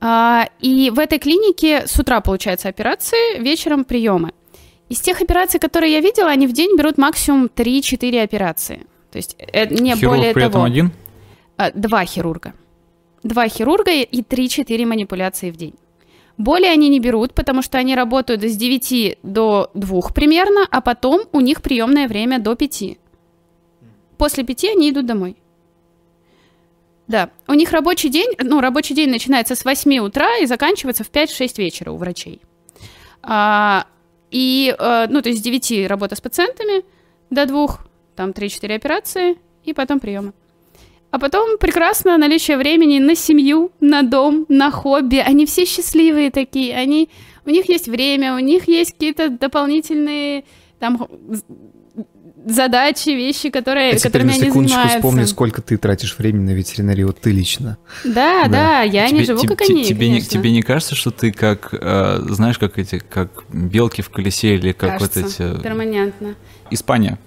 [0.00, 4.32] а, и в этой клинике с утра, получается, операции, вечером приемы.
[4.88, 8.86] Из тех операций, которые я видела, они в день берут максимум 3-4 операции.
[9.10, 10.50] То есть э, не Хирург более при того.
[10.50, 10.92] этом один?
[11.56, 12.54] А, Два хирурга.
[13.22, 15.74] Два хирурга и 3-4 манипуляции в день.
[16.40, 21.24] Более они не берут, потому что они работают с 9 до 2 примерно, а потом
[21.32, 22.96] у них приемное время до 5.
[24.16, 25.36] После 5 они идут домой.
[27.06, 31.10] Да, у них рабочий день, ну, рабочий день начинается с 8 утра и заканчивается в
[31.10, 32.40] 5-6 вечера у врачей.
[33.22, 33.84] А,
[34.30, 36.86] и, э, ну, то есть с 9 работа с пациентами
[37.28, 37.66] до 2,
[38.16, 40.32] там 3-4 операции и потом приемы.
[41.10, 45.16] А потом прекрасно наличие времени на семью, на дом, на хобби.
[45.16, 46.76] Они все счастливые такие.
[46.76, 47.08] Они,
[47.44, 50.44] у них есть время, у них есть какие-то дополнительные
[50.78, 51.08] там
[52.46, 54.98] задачи, вещи, которые, А теперь которыми на они секундочку занимаются.
[54.98, 57.76] вспомни, сколько ты тратишь времени на ветеринарию, вот ты лично.
[58.04, 58.82] Да, да, Да.
[58.82, 61.68] я не Тебе- живу тебе- как они, тебе, не, тебе не кажется, что ты как,
[61.72, 65.62] э, знаешь, как эти, как белки в колесе или как Кажется, вот эти...
[65.62, 66.34] перманентно.
[66.70, 67.18] Испания,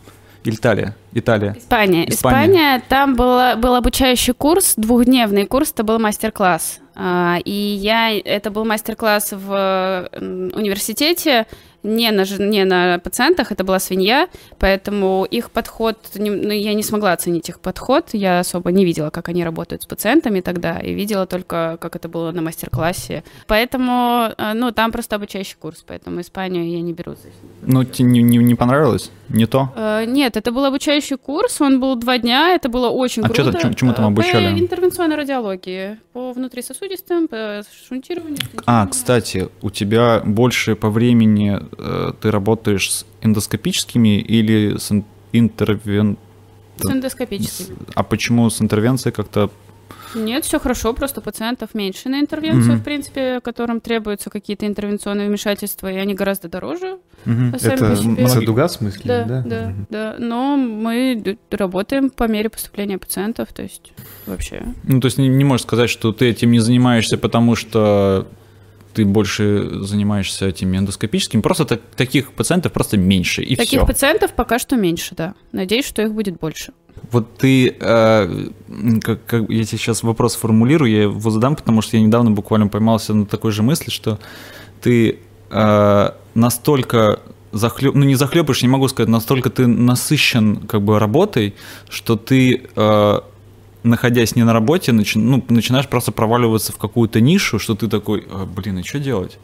[0.45, 1.55] Италия, Италия.
[1.57, 2.09] Испания.
[2.09, 2.09] Испания.
[2.09, 6.79] Испания, там была, был обучающий курс, двухдневный курс, это был мастер-класс.
[6.95, 11.47] А, И я, это был мастер-класс в университете,
[11.83, 17.11] не на, не на пациентах, это была свинья, поэтому их подход, ну, я не смогла
[17.11, 21.25] оценить их подход, я особо не видела, как они работают с пациентами тогда, и видела
[21.25, 23.23] только, как это было на мастер-классе.
[23.47, 27.15] Поэтому, э, ну, там просто обучающий курс, поэтому Испанию я не беру.
[27.61, 29.11] Ну, тебе не, не, не понравилось?
[29.27, 29.73] Не то?
[29.75, 33.43] Э, Нет, это был обучающий курс, он был два дня, это было очень А круто.
[33.43, 34.53] чё-то- чему- чему там обучали?
[34.53, 38.37] По интервенционной радиологии, по внутрисосудистым, по шунтированию.
[38.65, 45.05] А, кстати, у тебя больше по времени э, ты работаешь с эндоскопическими или с ин-
[45.33, 46.17] интервен...
[46.77, 47.77] С эндоскопическим.
[47.95, 49.49] А почему с интервенцией как-то...
[50.15, 52.81] Нет, все хорошо, просто пациентов меньше на интервенцию, Мгм.
[52.81, 56.99] в принципе, которым требуются какие-то интервенционные вмешательства, и они гораздо дороже.
[57.25, 59.01] Сами Это Цедуга в смысле?
[59.05, 59.41] Да, да?
[59.45, 59.87] да, Мгм.
[59.89, 60.15] да.
[60.19, 63.93] Но мы работаем по мере поступления пациентов, то есть
[64.25, 64.63] вообще.
[64.83, 68.27] Ну, то есть не, не можешь сказать, что ты этим не занимаешься, потому что
[68.93, 71.41] ты больше занимаешься этими эндоскопическими.
[71.41, 73.87] Просто так- таких пациентов просто меньше, и Таких все.
[73.87, 75.33] пациентов пока что меньше, да.
[75.51, 76.73] Надеюсь, что их будет больше.
[77.11, 78.47] Вот ты, э,
[79.01, 82.67] как, как- я тебе сейчас вопрос формулирую, я его задам, потому что я недавно буквально
[82.67, 84.19] поймался на такой же мысли, что
[84.81, 85.19] ты
[85.49, 87.19] э, настолько
[87.51, 87.93] захлеб...
[87.95, 91.53] ну не захлебываешь, не могу сказать, настолько ты насыщен как бы работой,
[91.89, 93.19] что ты э,
[93.83, 95.19] находясь не на работе, начи...
[95.19, 99.37] ну, начинаешь просто проваливаться в какую-то нишу, что ты такой, а, блин, и что делать?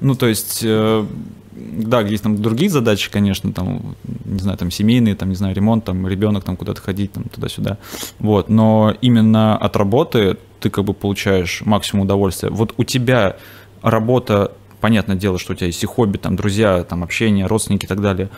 [0.00, 1.06] Ну, то есть, э,
[1.52, 3.94] да, есть там другие задачи, конечно, там,
[4.24, 7.78] не знаю, там семейные, там, не знаю, ремонт, там, ребенок там куда-то ходить, там, туда-сюда.
[8.18, 12.50] Вот, но именно от работы ты как бы получаешь максимум удовольствия.
[12.50, 13.36] Вот у тебя
[13.82, 17.88] работа, понятное дело, что у тебя есть и хобби, там, друзья, там, общение, родственники и
[17.88, 18.28] так далее,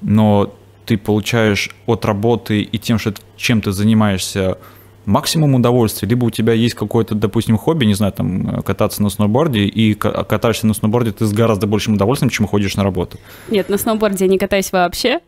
[0.00, 0.52] но
[0.86, 4.58] ты получаешь от работы и тем, что чем ты занимаешься,
[5.04, 9.60] максимум удовольствия, либо у тебя есть какое-то, допустим, хобби, не знаю, там, кататься на сноуборде,
[9.60, 13.18] и катаешься на сноуборде ты с гораздо большим удовольствием, чем ходишь на работу.
[13.48, 15.20] Нет, на сноуборде я не катаюсь вообще.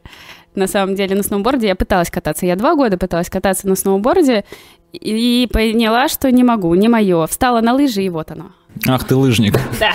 [0.54, 2.46] На самом деле на сноуборде я пыталась кататься.
[2.46, 4.44] Я два года пыталась кататься на сноуборде
[4.92, 7.26] и поняла, что не могу, не мое.
[7.26, 8.52] Встала на лыжи, и вот оно.
[8.86, 9.58] Ах ты лыжник.
[9.80, 9.94] Да.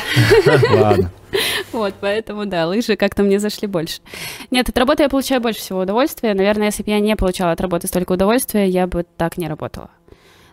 [0.75, 1.11] Ладно.
[1.71, 3.99] Вот, поэтому, да, лыжи как-то мне зашли больше.
[4.49, 6.33] Нет, от работы я получаю больше всего удовольствия.
[6.33, 9.89] Наверное, если бы я не получала от работы столько удовольствия, я бы так не работала.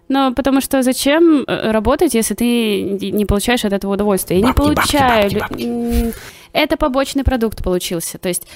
[0.08, 4.38] Но потому что зачем э, работать, если ты не получаешь от этого удовольствия?
[4.38, 5.22] Я бабки, не получаю.
[5.22, 6.14] Бабки, бабки, бабки.
[6.52, 8.18] Это побочный продукт получился.
[8.18, 8.46] То есть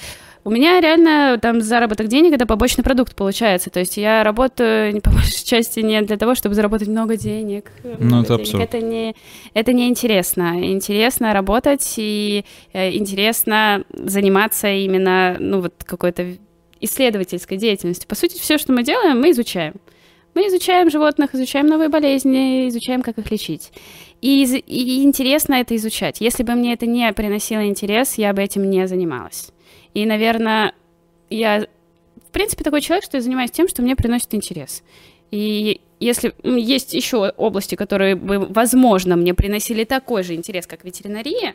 [0.42, 3.70] у меня реально там заработок денег это побочный продукт получается.
[3.70, 7.70] То есть я работаю по большей части не для того, чтобы заработать много денег.
[7.82, 8.40] Ну, это денег.
[8.40, 8.62] абсурд.
[8.62, 9.14] Это не,
[9.54, 10.72] это не интересно.
[10.72, 16.36] Интересно работать и э, интересно заниматься именно, ну, вот какой-то
[16.80, 18.08] исследовательской деятельностью.
[18.08, 19.74] По сути, все, что мы делаем, мы изучаем.
[20.34, 23.72] Мы изучаем животных, изучаем новые болезни, изучаем, как их лечить.
[24.20, 26.20] И, и интересно это изучать.
[26.20, 29.50] Если бы мне это не приносило интерес, я бы этим не занималась.
[29.94, 30.72] И, наверное,
[31.28, 31.66] я,
[32.28, 34.82] в принципе, такой человек, что я занимаюсь тем, что мне приносит интерес.
[35.30, 41.54] И если есть еще области, которые бы, возможно, мне приносили такой же интерес, как ветеринария,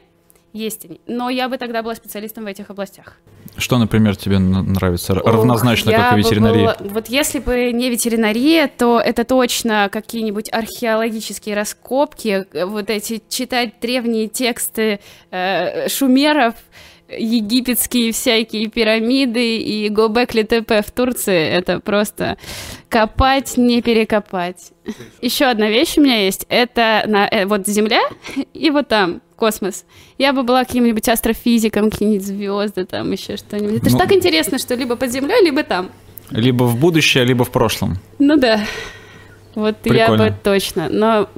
[0.54, 1.02] есть они.
[1.06, 3.18] Но я бы тогда была специалистом в этих областях.
[3.58, 6.76] Что, например, тебе нравится равнозначно, Ох, как и ветеринария?
[6.80, 6.92] Была...
[6.92, 14.28] Вот если бы не ветеринария, то это точно какие-нибудь археологические раскопки, вот эти читать древние
[14.28, 15.00] тексты
[15.32, 16.56] э, шумеров,
[17.10, 21.48] египетские всякие пирамиды и Гобекли ТП в Турции.
[21.50, 22.38] Это просто
[22.90, 24.72] копать, не перекопать.
[25.22, 26.46] Еще одна вещь у меня есть.
[26.50, 28.02] Это на, э, вот Земля
[28.54, 29.86] и вот там космос.
[30.18, 33.78] Я бы была каким-нибудь астрофизиком, какие-нибудь звезды, там еще что-нибудь.
[33.78, 35.90] Это ну, же так интересно, что либо под землей, либо там.
[36.32, 37.98] Либо в будущее, либо в прошлом.
[38.18, 38.62] Ну да.
[39.54, 40.24] Вот Прикольно.
[40.24, 40.90] я бы точно.
[40.90, 41.30] Но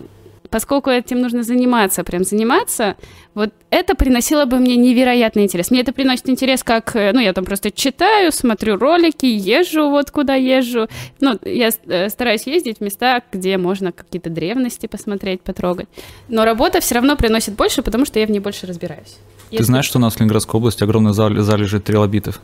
[0.50, 2.95] поскольку этим нужно заниматься, прям заниматься,
[3.34, 5.72] вот это приносило бы мне невероятный интерес.
[5.72, 10.12] Мне это приносит интерес, как, э, ну, я там просто читаю, смотрю ролики, езжу вот
[10.12, 10.88] куда езжу.
[11.20, 15.88] Ну, я э, стараюсь ездить в места, где можно какие-то древности посмотреть, потрогать.
[16.28, 19.18] Но работа все равно приносит больше, потому что я в ней больше разбираюсь.
[19.50, 19.66] Ты Если...
[19.66, 22.41] знаешь, что у нас в Ленинградской области огромный зал, залежи трилобитов?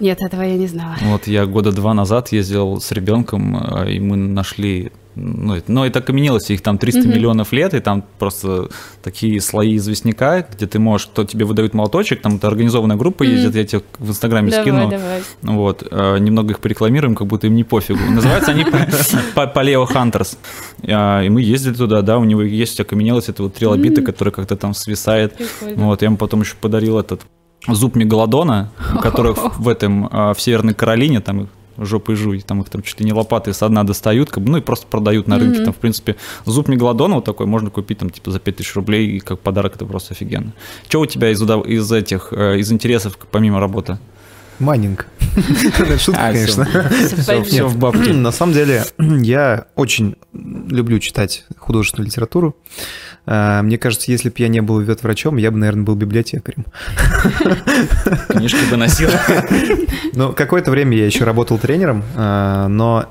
[0.00, 0.96] Нет, этого я не знала.
[1.02, 6.00] Вот я года два назад ездил с ребенком, э, и мы нашли ну, но это
[6.00, 7.14] каменилось, их там 300 mm-hmm.
[7.14, 8.68] миллионов лет, и там просто
[9.02, 13.54] такие слои известняка, где ты можешь, кто тебе выдают молоточек, там это организованная группа ездит,
[13.54, 14.90] я тебе в Инстаграме давай, скину.
[14.90, 15.22] Давай.
[15.42, 18.00] Вот, э, немного их порекламируем, как будто им не пофигу.
[18.10, 18.64] Называются они
[19.34, 20.38] Палео Хантерс.
[20.86, 24.56] А, и мы ездили туда, да, у него есть окаменелость, это вот трилобиты, который как-то
[24.56, 25.34] там свисает.
[25.76, 27.22] Вот, я ему потом еще подарил этот
[27.66, 28.70] зуб мегалодона,
[29.02, 31.48] которых в этом, э, в Северной Каролине, там
[31.78, 34.58] жопой жуй, там их там чуть ли не лопаты со дна достают, как бы, ну
[34.58, 35.60] и просто продают на рынке.
[35.60, 35.64] Mm-hmm.
[35.64, 39.20] Там, в принципе, зуб мегалодона вот такой можно купить там типа за 5000 рублей, и
[39.20, 40.52] как подарок это просто офигенно.
[40.88, 43.98] Что у тебя из, из этих, э, из интересов помимо работы?
[44.58, 45.06] Майнинг.
[45.98, 46.66] Шутка, а, конечно.
[47.44, 48.12] Все в бабке.
[48.12, 52.56] На самом деле, я очень люблю читать художественную литературу.
[53.26, 56.64] А, мне кажется, если бы я не был ветврачом, я бы, наверное, был библиотекарем.
[58.28, 59.10] Книжки бы носил.
[60.14, 63.06] Ну, какое-то время я еще работал тренером, а, но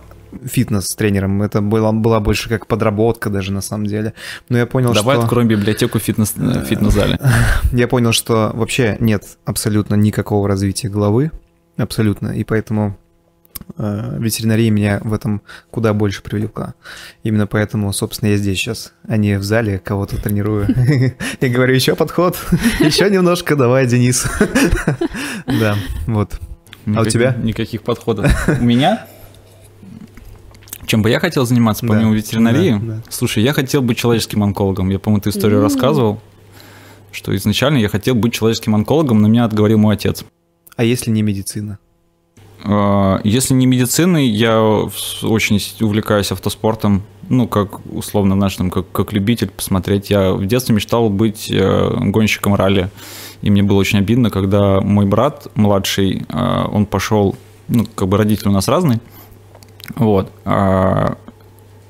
[0.46, 1.42] фитнес-тренером.
[1.42, 4.14] Это была, была больше как подработка даже на самом деле.
[4.50, 5.04] Но я понял, Давай что...
[5.04, 7.20] Давай откроем библиотеку фитнес, э, фитнес-зале.
[7.72, 11.32] Я понял, что вообще нет абсолютно никакого развития головы.
[11.78, 12.30] Абсолютно.
[12.30, 12.98] И поэтому
[13.78, 16.74] э, ветеринария меня в этом куда больше привлекла.
[17.24, 20.68] Именно поэтому, собственно, я здесь сейчас, а не в зале кого-то тренирую.
[21.42, 22.38] Я говорю, еще подход,
[22.80, 24.26] еще немножко, давай, Денис.
[25.46, 26.40] Да, вот.
[26.88, 27.36] А у тебя?
[27.42, 28.32] Никаких подходов.
[28.60, 29.06] У меня?
[30.86, 33.02] Чем бы я хотел заниматься, помимо ветеринарии?
[33.10, 34.90] Слушай, я хотел быть человеческим онкологом.
[34.90, 36.22] Я, по-моему, эту историю рассказывал,
[37.12, 40.24] что изначально я хотел быть человеческим онкологом, но меня отговорил мой отец.
[40.78, 41.80] А если не медицина?
[42.64, 44.62] А, если не медицина, я
[45.24, 50.10] очень увлекаюсь автоспортом, ну, как условно наш, там, как, как любитель посмотреть.
[50.10, 52.90] Я в детстве мечтал быть э, гонщиком ралли.
[53.42, 57.36] И мне было очень обидно, когда мой брат младший, он пошел,
[57.68, 59.00] ну, как бы родители у нас разные,
[59.96, 60.32] вот,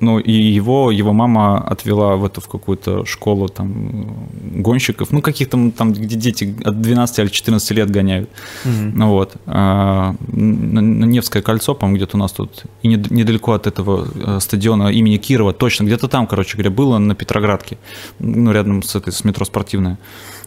[0.00, 4.28] ну, и его, его мама отвела в эту в какую-то школу там
[4.62, 8.30] гонщиков, ну, каких-то там, где дети от 12 или 14 лет гоняют.
[8.64, 8.92] Mm-hmm.
[8.94, 9.36] Ну, вот.
[9.46, 14.88] А, на Невское кольцо, по-моему, где-то у нас тут, и недалеко от этого э, стадиона
[14.88, 17.78] имени Кирова, точно, где-то там, короче говоря, было на Петроградке,
[18.18, 19.98] ну, рядом с этой, с метро спортивная.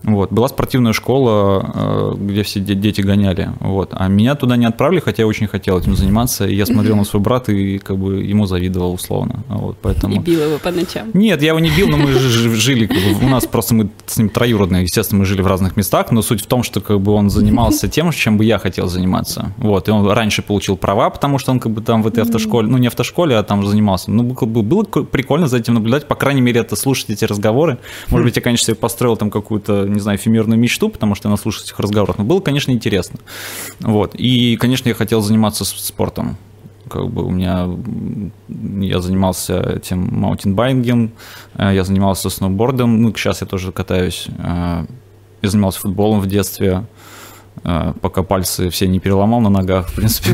[0.03, 0.31] Вот.
[0.31, 3.51] Была спортивная школа, э, где все дети гоняли.
[3.59, 3.89] Вот.
[3.93, 6.47] А меня туда не отправили, хотя я очень хотел этим заниматься.
[6.47, 9.43] И я смотрел на свой брат и как бы ему завидовал условно.
[9.47, 10.15] Вот, поэтому...
[10.15, 11.09] И бил его по ночам?
[11.13, 12.89] Нет, я его не бил, но мы жили,
[13.21, 16.41] у нас просто мы с ним троюродные, естественно, мы жили в разных местах, но суть
[16.41, 19.53] в том, что как бы он занимался тем, чем бы я хотел заниматься.
[19.57, 19.87] Вот.
[19.87, 22.77] И он раньше получил права, потому что он как бы там в этой автошколе, ну
[22.77, 24.11] не автошколе, а там занимался.
[24.11, 27.77] Ну, было прикольно за этим наблюдать, по крайней мере, это слушать эти разговоры.
[28.09, 31.31] Может быть, я, конечно, себе построил там какую-то не знаю, эфемерную мечту, потому что я
[31.31, 33.19] наслушался этих разговоров, но было, конечно, интересно.
[33.79, 34.15] Вот.
[34.15, 36.37] И, конечно, я хотел заниматься спортом.
[36.89, 37.69] Как бы у меня
[38.49, 41.11] я занимался этим mountain biking ом,
[41.55, 44.27] э, я занимался сноубордом, ну, сейчас я тоже катаюсь.
[44.37, 44.85] Э,
[45.41, 46.85] я занимался футболом в детстве,
[47.63, 50.31] э, пока пальцы все не переломал на ногах, в принципе.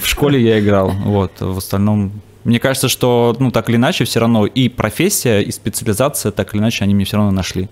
[0.00, 2.12] В школе я играл, вот, в остальном
[2.44, 6.60] мне кажется, что, ну, так или иначе, все равно и профессия, и специализация, так или
[6.60, 7.68] иначе, они мне все равно нашли.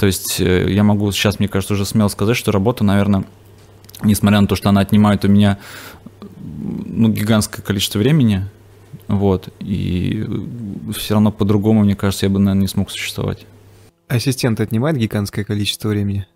[0.00, 3.24] То есть э, я могу сейчас, мне кажется, уже смело сказать, что работа, наверное,
[4.02, 5.58] несмотря на то, что она отнимает у меня
[6.38, 8.46] ну, гигантское количество времени,
[9.08, 10.26] вот, и
[10.96, 13.44] все равно по-другому, мне кажется, я бы, наверное, не смог существовать.
[14.08, 16.26] Ассистент отнимает гигантское количество времени?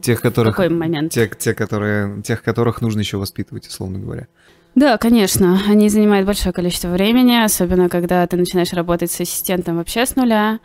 [0.00, 1.10] Тех, которых, В какой момент?
[1.10, 4.28] Тех, те, которые, тех, которых нужно еще воспитывать, условно говоря.
[4.76, 10.06] Да, конечно, они занимают большое количество времени, особенно когда ты начинаешь работать с ассистентом вообще
[10.06, 10.60] с нуля.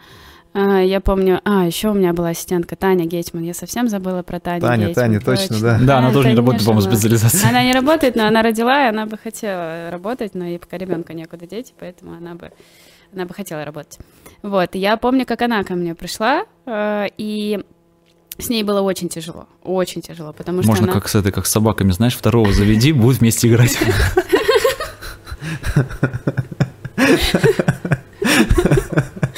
[0.53, 3.43] А, я помню, а, еще у меня была ассистентка Таня Гетман.
[3.43, 5.05] Я совсем забыла про Таню Таня, Гетман.
[5.05, 5.79] Таня, точно, да.
[5.81, 7.49] Да, она тоже не работает, по-моему, специализацией.
[7.49, 11.13] Она не работает, но она родила, и она бы хотела работать, но ей пока ребенка
[11.13, 12.51] некуда деть, поэтому она бы,
[13.13, 13.97] она бы хотела работать.
[14.43, 17.63] Вот, я помню, как она ко мне пришла, э, и
[18.37, 20.93] с ней было очень тяжело, очень тяжело, потому что Можно она...
[20.93, 23.75] как с этой, как с собаками, знаешь, второго заведи, будут вместе играть.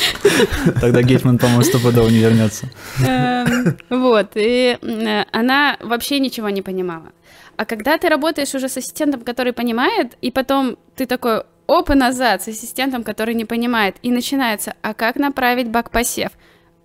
[0.82, 2.68] Тогда Гетман, по-моему, стопудово не вернется.
[3.06, 7.12] Эм, вот, и э, она вообще ничего не понимала.
[7.58, 12.42] А когда ты работаешь уже с ассистентом, который понимает, и потом ты такой, опа, назад,
[12.44, 16.32] с ассистентом, который не понимает, и начинается, а как направить бак-посев?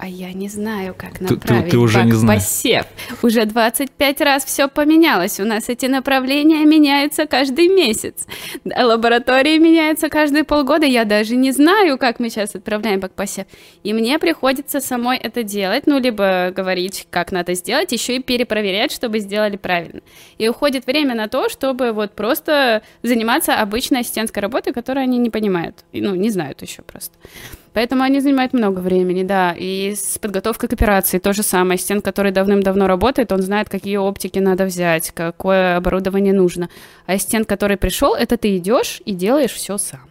[0.03, 2.43] А я не знаю, как направить ты, ты, ты уже не знаешь.
[2.43, 2.87] посев.
[3.23, 5.39] Уже 25 раз все поменялось.
[5.41, 8.27] У нас эти направления меняются каждый месяц.
[8.65, 10.87] Лаборатории меняются каждые полгода.
[10.87, 13.45] Я даже не знаю, как мы сейчас отправляем бак посев.
[13.83, 18.93] И мне приходится самой это делать, ну, либо говорить, как надо сделать, еще и перепроверять,
[18.93, 20.01] чтобы сделали правильно.
[20.39, 25.29] И уходит время на то, чтобы вот просто заниматься обычной ассистентской работой, которую они не
[25.29, 25.85] понимают.
[25.93, 27.19] Ну, не знают еще просто.
[27.73, 29.55] Поэтому они занимают много времени, да.
[29.57, 31.77] И с подготовкой к операции то же самое.
[31.77, 36.69] Ассистент, который давным-давно работает, он знает, какие оптики надо взять, какое оборудование нужно.
[37.07, 40.11] А ассистент, который пришел, это ты идешь и делаешь все сам.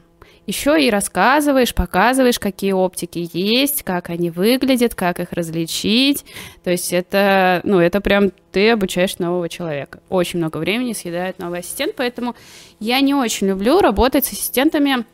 [0.50, 6.26] Еще и рассказываешь, показываешь, какие оптики есть, как они выглядят, как их различить.
[6.64, 10.00] То есть это, ну, это прям ты обучаешь нового человека.
[10.10, 12.36] Очень много времени съедает новый ассистент, поэтому
[12.80, 15.06] я не очень люблю работать с ассистентами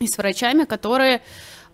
[0.00, 1.20] и с врачами, которые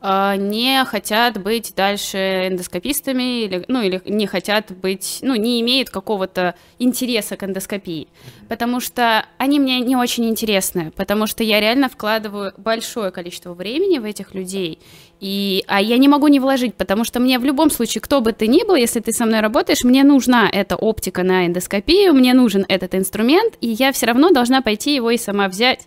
[0.02, 6.54] не хотят быть дальше эндоскопистами или, ну, или не хотят быть, ну, не имеют какого-то
[6.78, 8.08] интереса к эндоскопии,
[8.48, 13.98] потому что они мне не очень интересны, потому что я реально вкладываю большое количество времени
[13.98, 14.80] в этих людей,
[15.20, 18.32] и, а я не могу не вложить, потому что мне в любом случае, кто бы
[18.32, 22.34] ты ни был, если ты со мной работаешь, мне нужна эта оптика на эндоскопию, мне
[22.34, 25.86] нужен этот инструмент, и я все равно должна пойти его и сама взять.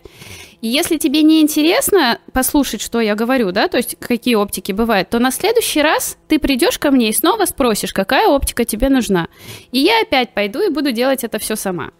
[0.60, 5.08] И если тебе не интересно послушать, что я говорю, да, то есть какие оптики бывают,
[5.08, 9.28] то на следующий раз ты придешь ко мне и снова спросишь, какая оптика тебе нужна.
[9.72, 11.92] И я опять пойду и буду делать это все сама.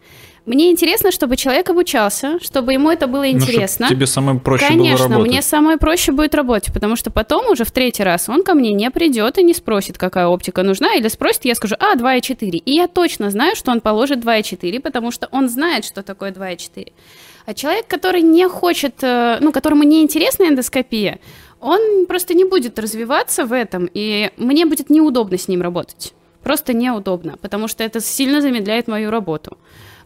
[0.47, 3.87] Мне интересно, чтобы человек обучался, чтобы ему это было ну, интересно.
[3.89, 5.33] Ну, тебе самое проще Конечно, было работать.
[5.33, 8.73] мне самое проще будет работать, потому что потом уже в третий раз он ко мне
[8.73, 12.57] не придет и не спросит, какая оптика нужна, или спросит, я скажу, а, 2,4.
[12.57, 16.93] И я точно знаю, что он положит 2,4, потому что он знает, что такое 2,4.
[17.47, 21.19] А человек, который не хочет, э, ну, которому не интересна эндоскопия,
[21.61, 26.15] он просто не будет развиваться в этом, и мне будет неудобно с ним работать.
[26.43, 29.59] Просто неудобно, потому что это сильно замедляет мою работу.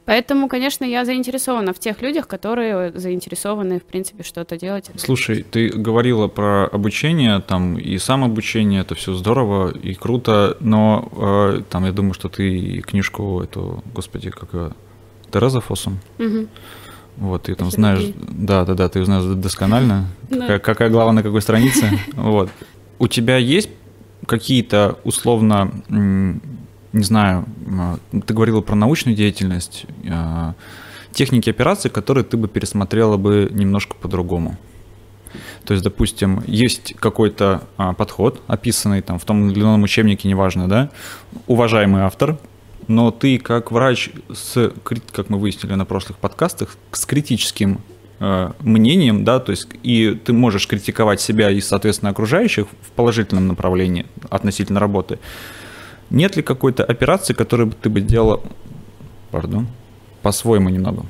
[0.05, 4.91] Поэтому, конечно, я заинтересована в тех людях, которые заинтересованы, в принципе, что-то делать.
[4.97, 11.09] Слушай, ты говорила про обучение, там и самообучение, это все здорово и круто, но
[11.57, 14.73] э, там я думаю, что ты книжку эту, господи, как ее,
[15.33, 15.99] Тереза Фосум.
[16.19, 16.49] Угу.
[17.17, 21.41] Вот, ты там знаешь, да, да, да, ты знаешь досконально, какая, какая глава на какой
[21.41, 21.91] странице.
[22.15, 22.51] Вот.
[22.99, 23.71] У тебя есть
[24.27, 25.73] какие-то условно
[26.95, 27.47] не знаю,
[28.27, 30.55] ты говорила про научную деятельность, а,
[31.13, 34.57] техники операции, которые ты бы пересмотрела бы немножко по-другому.
[35.65, 40.69] То есть, допустим, есть какой-то а, подход, описанный там в том или ином учебнике, неважно,
[40.69, 40.91] да,
[41.49, 42.39] уважаемый автор,
[42.87, 47.81] но ты как врач с, как мы выяснили на прошлых подкастах, с критическим
[48.61, 54.07] мнением, да, то есть и ты можешь критиковать себя и, соответственно, окружающих в положительном направлении
[54.31, 55.19] относительно работы,
[56.11, 58.41] нет ли какой-то операции, которую ты бы делала,
[59.31, 59.67] пардон,
[60.23, 61.05] по-своему немного?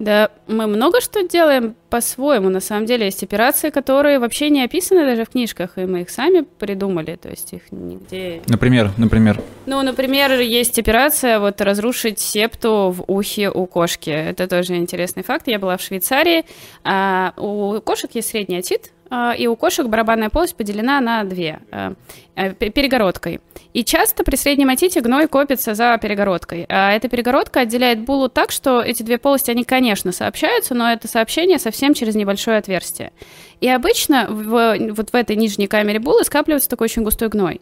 [0.00, 2.48] Да, мы много что делаем по-своему.
[2.48, 6.08] На самом деле есть операции, которые вообще не описаны даже в книжках, и мы их
[6.08, 8.40] сами придумали, то есть их нигде...
[8.48, 9.42] Например, например?
[9.66, 14.08] Ну, например, есть операция вот разрушить септу в ухе у кошки.
[14.08, 15.48] Это тоже интересный факт.
[15.48, 16.46] Я была в Швейцарии.
[16.82, 18.92] А у кошек есть средний отит,
[19.36, 21.94] и у кошек барабанная полость поделена на две а,
[22.36, 23.40] а, перегородкой.
[23.72, 26.64] И часто при среднем отите гной копится за перегородкой.
[26.68, 31.08] А эта перегородка отделяет булу так, что эти две полости, они, конечно, сообщаются, но это
[31.08, 33.12] сообщение совсем через небольшое отверстие.
[33.60, 37.60] И обычно в, вот в этой нижней камере булы скапливается такой очень густой гной.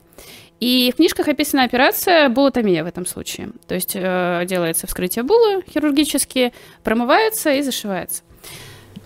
[0.61, 3.51] И в книжках описана операция булотомия в этом случае.
[3.67, 8.23] То есть э, делается вскрытие булы хирургически, промывается и зашивается.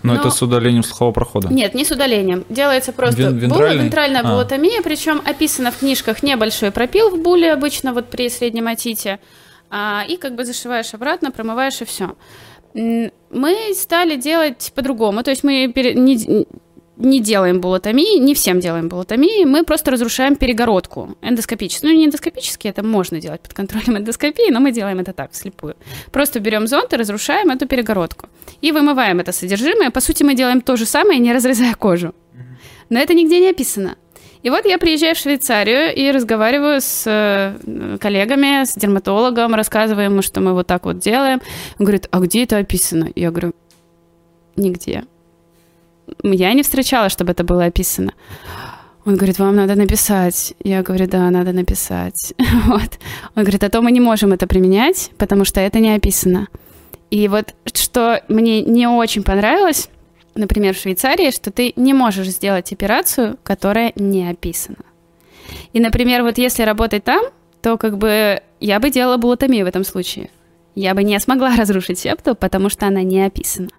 [0.03, 1.49] Но, Но это с удалением слухового прохода?
[1.49, 2.45] Нет, не с удалением.
[2.49, 4.31] Делается просто Вен- була, вентральная а.
[4.31, 9.21] булотомия, причем описано в книжках небольшой пропил в буле обычно вот при среднем отите,
[9.71, 12.17] а, и как бы зашиваешь обратно, промываешь и все.
[12.75, 15.95] Мы стали делать по-другому, то есть мы пере...
[15.95, 16.47] не,
[16.97, 21.87] не делаем булотомии, не всем делаем булотомии, мы просто разрушаем перегородку эндоскопически.
[21.87, 25.75] Ну, не эндоскопически, это можно делать под контролем эндоскопии, но мы делаем это так, вслепую.
[26.11, 28.29] Просто берем зонт и разрушаем эту перегородку.
[28.61, 29.91] И вымываем это содержимое.
[29.91, 32.15] По сути, мы делаем то же самое, не разрезая кожу.
[32.91, 33.97] Но это нигде не описано.
[34.43, 40.21] И вот я приезжаю в Швейцарию и разговариваю с э, коллегами, с дерматологом, рассказываю ему,
[40.21, 41.41] что мы вот так вот делаем.
[41.79, 43.09] Он говорит, а где это описано?
[43.15, 43.53] Я говорю,
[44.57, 45.05] нигде
[46.23, 48.13] я не встречала, чтобы это было описано.
[49.05, 50.55] Он говорит, вам надо написать.
[50.63, 52.35] Я говорю, да, надо написать.
[52.67, 52.99] вот.
[53.35, 56.49] Он говорит, а то мы не можем это применять, потому что это не описано.
[57.11, 59.89] И вот что мне не очень понравилось,
[60.35, 64.79] например, в Швейцарии, что ты не можешь сделать операцию, которая не описана.
[65.73, 67.25] И, например, вот если работать там,
[67.61, 70.31] то как бы я бы делала булотомию в этом случае.
[70.75, 73.71] Я бы не смогла разрушить септу, потому что она не описана.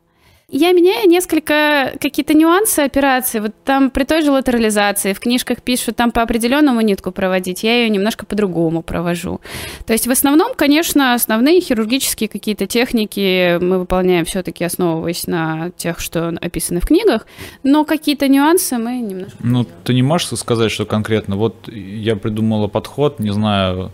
[0.49, 3.39] Я меняю несколько какие-то нюансы операции.
[3.39, 7.83] Вот там при той же латерализации в книжках пишут там по определенному нитку проводить, я
[7.83, 9.41] ее немножко по-другому провожу.
[9.87, 15.99] То есть в основном, конечно, основные хирургические какие-то техники мы выполняем все-таки основываясь на тех,
[15.99, 17.25] что описаны в книгах,
[17.63, 19.37] но какие-то нюансы мы немножко...
[19.39, 23.91] Ну, ты не можешь сказать, что конкретно, вот я придумала подход, не знаю,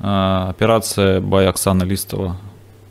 [0.00, 2.36] а, операция by Оксана Листова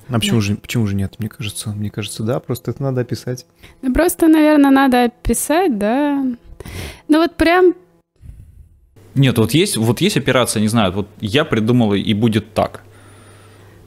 [0.10, 0.46] а почему, да.
[0.46, 1.16] же, почему же нет?
[1.20, 3.46] Мне кажется, мне кажется, да, просто это надо описать.
[3.82, 6.24] Ну, просто, наверное, надо описать, да.
[7.08, 7.74] Ну вот прям...
[9.16, 12.84] Нет, вот есть, вот есть операция, не знаю, вот я придумала и будет так.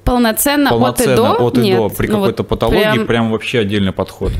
[0.05, 1.47] Полноценно, Полноценно от и до?
[1.47, 1.77] От и нет.
[1.77, 1.89] до.
[1.89, 3.07] При ну какой-то вот патологии прям...
[3.07, 4.33] прям вообще отдельный подход.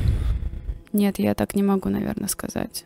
[0.93, 2.85] Нет, я так не могу, наверное, сказать.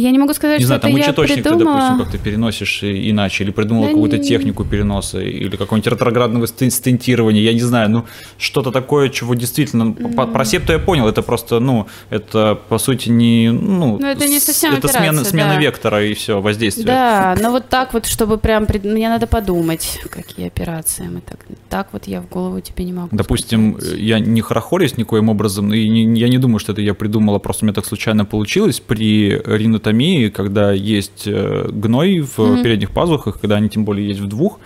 [0.00, 1.58] Я не могу сказать, не что знаю, там это я придумала...
[1.58, 4.24] ты, допустим, как ты переносишь иначе, или придумала да какую-то не...
[4.24, 8.06] технику переноса, или какое-нибудь ретроградного стентирования, я не знаю, ну,
[8.38, 9.82] что-то такое, чего действительно...
[9.82, 10.32] Mm.
[10.32, 13.50] Про септу я понял, это просто, ну, это, по сути, не...
[13.50, 15.60] Ну, но это не совсем Это операция, смена, смена да.
[15.60, 16.86] вектора и все, воздействие.
[16.86, 18.66] Да, но вот так вот, чтобы прям...
[18.84, 21.40] Мне надо подумать, какие операции мы так...
[21.68, 23.98] Так вот я в голову тебе не могу Допустим, сказать.
[23.98, 27.64] я не хорохорюсь никоим образом, и не, я не думаю, что это я придумала, просто
[27.64, 32.62] мне так случайно получилось при рино анатомии, когда есть э, гной в mm-hmm.
[32.62, 34.58] передних пазухах, когда они тем более есть в двух.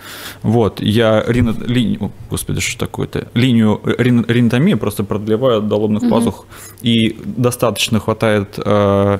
[0.43, 6.09] Вот, я рино, линию, господи, что такое-то, линию рин, ринотомии просто продлеваю до лобных mm-hmm.
[6.09, 6.45] пазух,
[6.81, 9.19] и достаточно хватает э,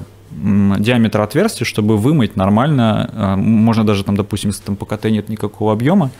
[0.80, 3.10] диаметра отверстия, чтобы вымыть нормально.
[3.14, 6.12] Э, можно даже там, допустим, если там по КТ нет никакого объема.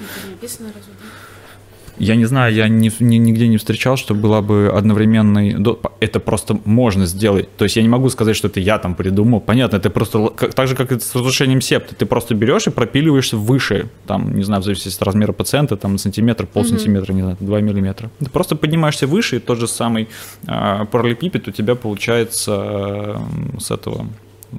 [1.98, 5.56] Я не знаю, я ни, ни, нигде не встречал, что была бы одновременной...
[6.00, 7.50] Это просто можно сделать.
[7.58, 9.40] То есть я не могу сказать, что это я там придумал.
[9.40, 11.96] Понятно, это просто так же, как и с разрушением септа.
[11.96, 13.90] Ты просто берешь и пропиливаешься выше.
[14.08, 17.62] Там, не знаю, в зависимости от размера пациента, там сантиметр, пол сантиметра, не знаю, 2
[17.62, 18.10] миллиметра.
[18.20, 20.10] Ты просто поднимаешься выше, и тот же самый
[20.48, 24.08] э, параллелепипед у тебя получается э, с этого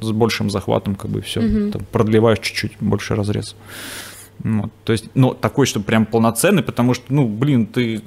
[0.00, 1.40] с большим захватом, как бы все.
[1.40, 1.70] Угу.
[1.70, 3.56] Там, продлеваешь чуть-чуть больше разрез.
[4.38, 8.00] Вот, то есть, но такой, что прям полноценный, потому что, ну, блин, ты,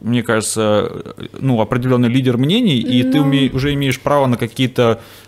[0.00, 3.12] мне кажется, ну, определенный лидер мнений, и ну...
[3.12, 5.00] ты уме, уже имеешь право на какие-то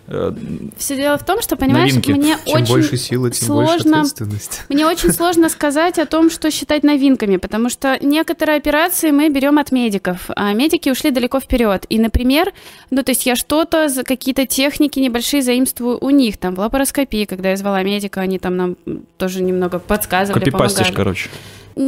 [0.77, 2.11] Все дело в том, что, понимаешь, новинки.
[2.11, 4.61] мне Чем очень больше силы, тем сложно, больше ответственность.
[4.69, 9.57] Мне очень сложно сказать о том, что считать новинками, потому что некоторые операции мы берем
[9.57, 11.85] от медиков, а медики ушли далеко вперед.
[11.89, 12.51] И, например,
[12.89, 17.51] ну, то есть я что-то, какие-то техники небольшие заимствую у них, там, в лапароскопии, когда
[17.51, 18.75] я звала медика, они там нам
[19.17, 20.95] тоже немного подсказывали, Копипастишь, помогали.
[20.95, 21.29] короче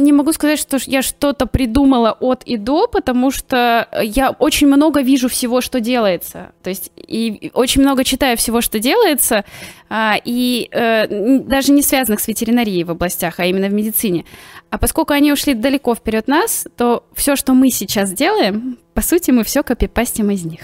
[0.02, 5.00] не могу сказать, что я что-то придумала от и до, потому что я очень много
[5.00, 6.52] вижу всего, что делается.
[6.62, 9.44] То есть и очень много читаю всего, что делается,
[9.88, 14.24] а, и э, даже не связанных с ветеринарией в областях, а именно в медицине.
[14.70, 19.30] А поскольку они ушли далеко вперед нас, то все, что мы сейчас делаем, по сути,
[19.30, 20.60] мы все копипастим из них.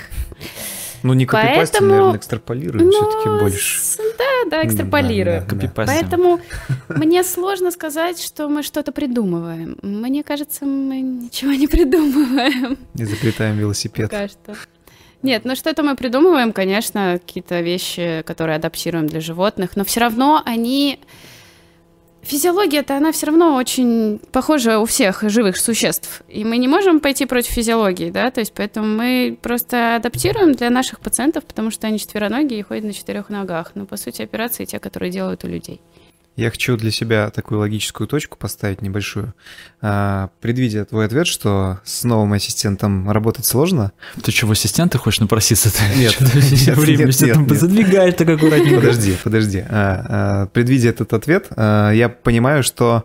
[1.03, 1.91] Ну, не копипастим, Поэтому...
[1.91, 3.81] наверное, экстраполируем ну, все-таки больше.
[4.19, 5.45] Да, да, экстраполируем.
[5.49, 5.73] Да, да, да.
[5.87, 6.41] Поэтому
[6.89, 9.79] мне сложно сказать, что мы что-то придумываем.
[9.83, 12.79] Мне кажется, мы ничего не придумываем.
[12.95, 14.11] Не заплетаем велосипед.
[14.11, 14.55] Пока что.
[15.23, 20.43] Нет, ну что-то мы придумываем, конечно, какие-то вещи, которые адаптируем для животных, но все равно
[20.47, 20.99] они
[22.23, 26.23] Физиология-то, она все равно очень похожа у всех живых существ.
[26.29, 30.71] И мы не можем пойти против физиологии, да, то есть поэтому мы просто адаптируем для
[30.71, 33.73] наших пациентов, потому что они четвероногие и ходят на четырех ногах.
[33.75, 35.81] Но, по сути, операции те, которые делают у людей.
[36.37, 39.35] Я хочу для себя такую логическую точку поставить небольшую.
[39.83, 43.93] А, предвидя твой ответ, что с новым ассистентом работать сложно.
[44.23, 45.71] Ты что, в ассистента хочешь напроситься?
[45.97, 47.61] Нет, нет, время нет, нет, нет.
[47.61, 48.77] задвигаешь так аккуратненько.
[48.77, 49.65] Подожди, подожди.
[49.69, 53.05] А, а, предвидя этот ответ, а, я понимаю, что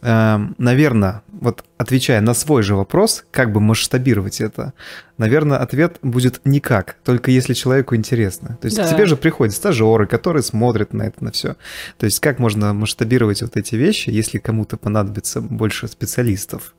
[0.00, 4.72] наверное, вот отвечая на свой же вопрос, как бы масштабировать это,
[5.16, 8.58] наверное, ответ будет никак, только если человеку интересно.
[8.60, 8.86] То есть да.
[8.86, 11.56] к тебе же приходят стажеры, которые смотрят на это, на все.
[11.98, 16.74] То есть как можно масштабировать вот эти вещи, если кому-то понадобится больше специалистов?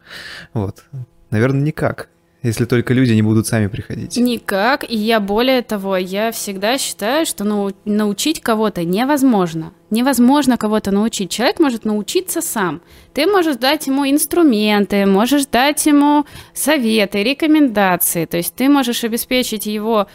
[0.53, 0.83] Вот.
[1.29, 2.09] Наверное, никак
[2.41, 4.15] если только люди не будут сами приходить.
[4.17, 4.89] Никак.
[4.89, 9.73] И я более того, я всегда считаю, что нау- научить кого-то невозможно.
[9.89, 11.31] Невозможно кого-то научить.
[11.31, 12.81] Человек может научиться сам.
[13.13, 18.25] Ты можешь дать ему инструменты, можешь дать ему советы, рекомендации.
[18.25, 20.07] То есть ты можешь обеспечить его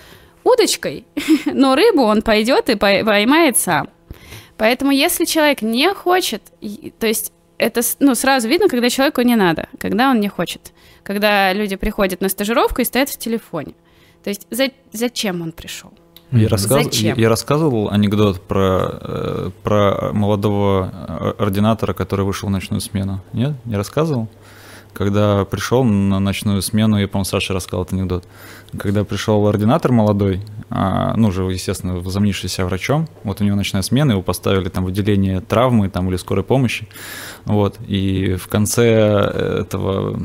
[0.45, 1.07] удочкой,
[1.47, 3.89] но рыбу он пойдет и поймает сам.
[4.57, 6.41] Поэтому если человек не хочет,
[6.99, 10.73] то есть это ну, сразу видно, когда человеку не надо, когда он не хочет
[11.05, 13.75] когда люди приходят на стажировку и стоят в телефоне.
[14.25, 15.93] То есть за, зачем он пришел?
[16.33, 16.85] Я, рассказ...
[16.85, 17.17] Зачем?
[17.17, 20.91] я рассказывал анекдот про, э, про молодого
[21.39, 23.21] э, ординатора, который вышел в ночную смену.
[23.33, 23.53] Нет?
[23.67, 24.29] Не рассказывал?
[24.95, 28.25] Когда пришел на ночную смену, я, по-моему, Саша рассказал этот анекдот.
[28.79, 30.41] Когда пришел ординатор молодой,
[30.75, 35.41] ну, уже, естественно, возомнившийся врачом, вот у него ночная смена, его поставили там в отделение
[35.41, 36.89] травмы там, или скорой помощи,
[37.45, 38.85] вот, и в конце
[39.61, 40.19] этого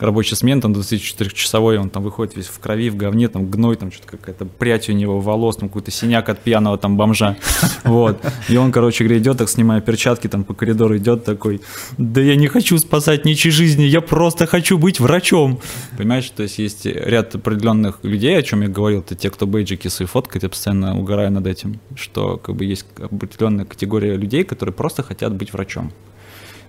[0.00, 3.92] рабочей смены, там 24-часовой, он там выходит весь в крови, в говне, там гной, там
[3.92, 7.36] что-то какая-то прядь у него волос, там какой-то синяк от пьяного там бомжа,
[7.84, 11.60] вот, и он, короче говоря, идет, так снимая перчатки, там по коридору идет такой,
[11.98, 15.60] да я не хочу спасать ничьи жизни, я просто хочу быть врачом,
[15.98, 19.73] понимаешь, то есть есть ряд определенных людей, о чем я говорил, это те, кто бейджи
[19.74, 24.44] бейджики свои фоткать, я постоянно угораю над этим, что как бы есть определенная категория людей,
[24.44, 25.90] которые просто хотят быть врачом.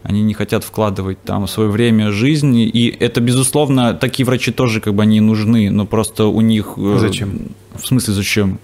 [0.03, 4.93] Они не хотят вкладывать там свое время, жизнь, и это, безусловно, такие врачи тоже как
[4.93, 6.78] бы они нужны, но просто у них...
[6.78, 7.30] Э, зачем?
[7.74, 8.60] В смысле зачем?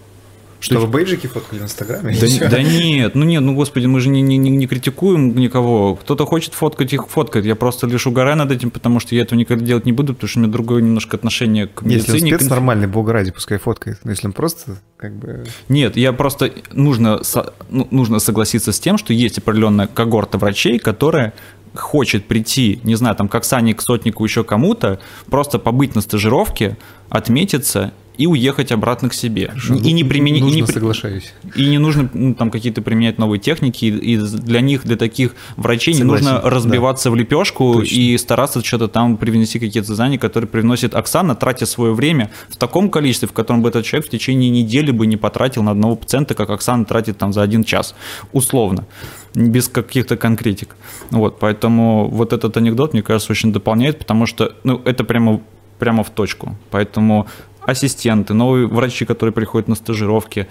[0.62, 2.16] Что, вы бейджики фоткали в Инстаграме?
[2.20, 5.96] Да, да нет, ну нет, ну господи, мы же не, не, не критикуем никого.
[5.96, 7.46] Кто-то хочет фоткать, их фоткает.
[7.46, 10.30] Я просто лишь угораю над этим, потому что я этого никогда делать не буду, потому
[10.30, 12.14] что у меня другое немножко отношение к медицине.
[12.14, 14.00] Если он спец нормальный, бога ради, пускай фоткает.
[14.04, 15.46] Но если он просто как бы...
[15.68, 16.52] Нет, я просто...
[16.72, 17.22] Нужно,
[17.70, 21.34] ну, нужно согласиться с тем, что есть определенная когорта врачей, которая
[21.74, 25.00] хочет прийти, не знаю, там, как Сане, к сотнику, еще кому-то,
[25.30, 26.78] просто побыть на стажировке,
[27.10, 29.48] отметиться и уехать обратно к себе.
[29.48, 30.44] Хорошо, и не применить...
[30.44, 31.34] Нужно, и не, соглашаюсь.
[31.56, 35.96] и не нужно ну, там какие-то применять новые техники, и для них, для таких врачей
[35.96, 36.50] не Согласен, нужно да.
[36.52, 37.96] разбиваться в лепешку Точно.
[37.96, 42.92] и стараться что-то там привнести какие-то знания, которые привносит Оксана, тратя свое время в таком
[42.92, 46.36] количестве, в котором бы этот человек в течение недели бы не потратил на одного пациента,
[46.36, 47.96] как Оксана тратит там за один час,
[48.34, 48.86] условно,
[49.34, 50.76] без каких-то конкретик.
[51.10, 55.42] Вот, поэтому вот этот анекдот, мне кажется, очень дополняет, потому что, ну, это прямо,
[55.80, 56.56] прямо в точку.
[56.70, 57.26] Поэтому
[57.66, 60.48] ассистенты, новые врачи, которые приходят на стажировки,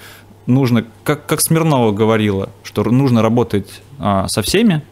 [0.46, 4.82] нужно, как, как Смирнова говорила, что нужно работать а, со всеми,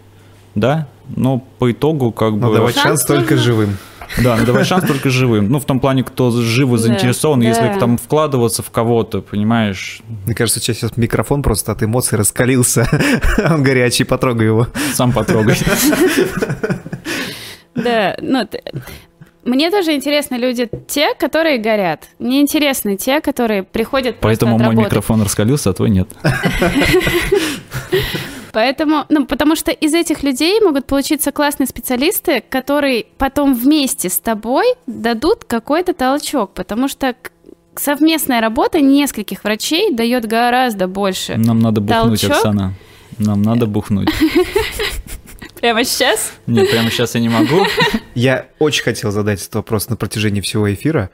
[0.55, 2.57] да, но по итогу как Но бы...
[2.57, 3.45] давать Шанс шанс только нужно.
[3.45, 3.77] живым.
[4.23, 5.51] Да, давать шанс только живым.
[5.51, 7.79] Ну, в том плане, кто живо Да, заинтересован, если да.
[7.79, 12.89] там вкладываться в кого-то, понимаешь, Мне кажется, сейчас сейчас микрофон просто от эмоций раскалился.
[13.51, 14.67] Он горячий, потрогай его.
[14.95, 15.57] сам потрогай.
[17.75, 18.49] Да, ну,
[19.49, 22.09] мне тоже интересны люди те, которые горят.
[22.19, 26.09] Мне интересны те, которые приходят Поэтому мой микрофон раскалился, а твой нет.
[28.53, 34.19] Поэтому, ну, потому что из этих людей могут получиться классные специалисты, которые потом вместе с
[34.19, 37.15] тобой дадут какой-то толчок, потому что
[37.75, 41.37] совместная работа нескольких врачей дает гораздо больше.
[41.37, 42.37] Нам надо бухнуть, Толчок?
[42.37, 42.75] Оксана.
[43.19, 44.09] Нам надо бухнуть.
[45.61, 46.33] Прямо сейчас?
[46.47, 47.67] Нет, прямо сейчас я не могу.
[48.15, 51.11] Я очень хотел задать этот вопрос на протяжении всего эфира.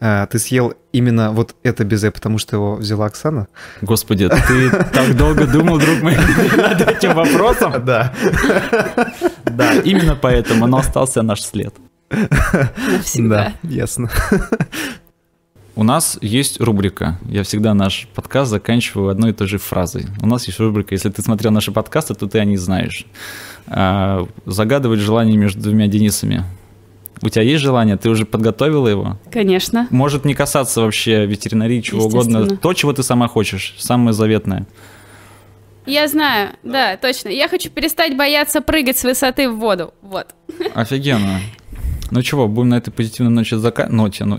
[0.00, 3.48] А, Ты съел именно вот это безе, потому что его взяла Оксана?
[3.80, 6.16] Господи, ты так долго думал, друг мой,
[6.56, 7.84] над этим вопросом?
[7.84, 8.14] Да.
[9.44, 11.74] Да, именно поэтому, но остался наш след.
[12.10, 13.54] Навсегда.
[13.62, 14.08] Да, ясно.
[15.78, 17.20] У нас есть рубрика.
[17.28, 20.06] Я всегда наш подкаст заканчиваю одной и той же фразой.
[20.20, 23.06] У нас есть рубрика, если ты смотрел наши подкасты, то ты о них знаешь.
[23.68, 26.42] А, Загадывать желание между двумя Денисами.
[27.22, 27.96] У тебя есть желание?
[27.96, 29.20] Ты уже подготовила его?
[29.30, 29.86] Конечно.
[29.90, 32.56] Может не касаться вообще ветеринарии, чего угодно.
[32.56, 34.66] То, чего ты сама хочешь, самое заветное.
[35.86, 37.28] Я знаю, да, точно.
[37.28, 39.94] Я хочу перестать бояться прыгать с высоты в воду.
[40.02, 40.26] Вот.
[40.74, 41.38] Офигенно.
[42.10, 43.86] Ну чего, будем на этой позитивной ночи зака...
[43.86, 44.38] Ноте, но-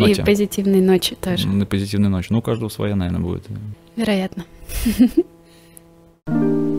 [0.00, 0.10] ночи.
[0.10, 0.24] И Ноте.
[0.24, 1.48] позитивной ночи тоже.
[1.48, 2.28] На позитивной ночи.
[2.30, 3.44] Ну, у каждого своя, наверное, будет.
[3.96, 4.44] Вероятно.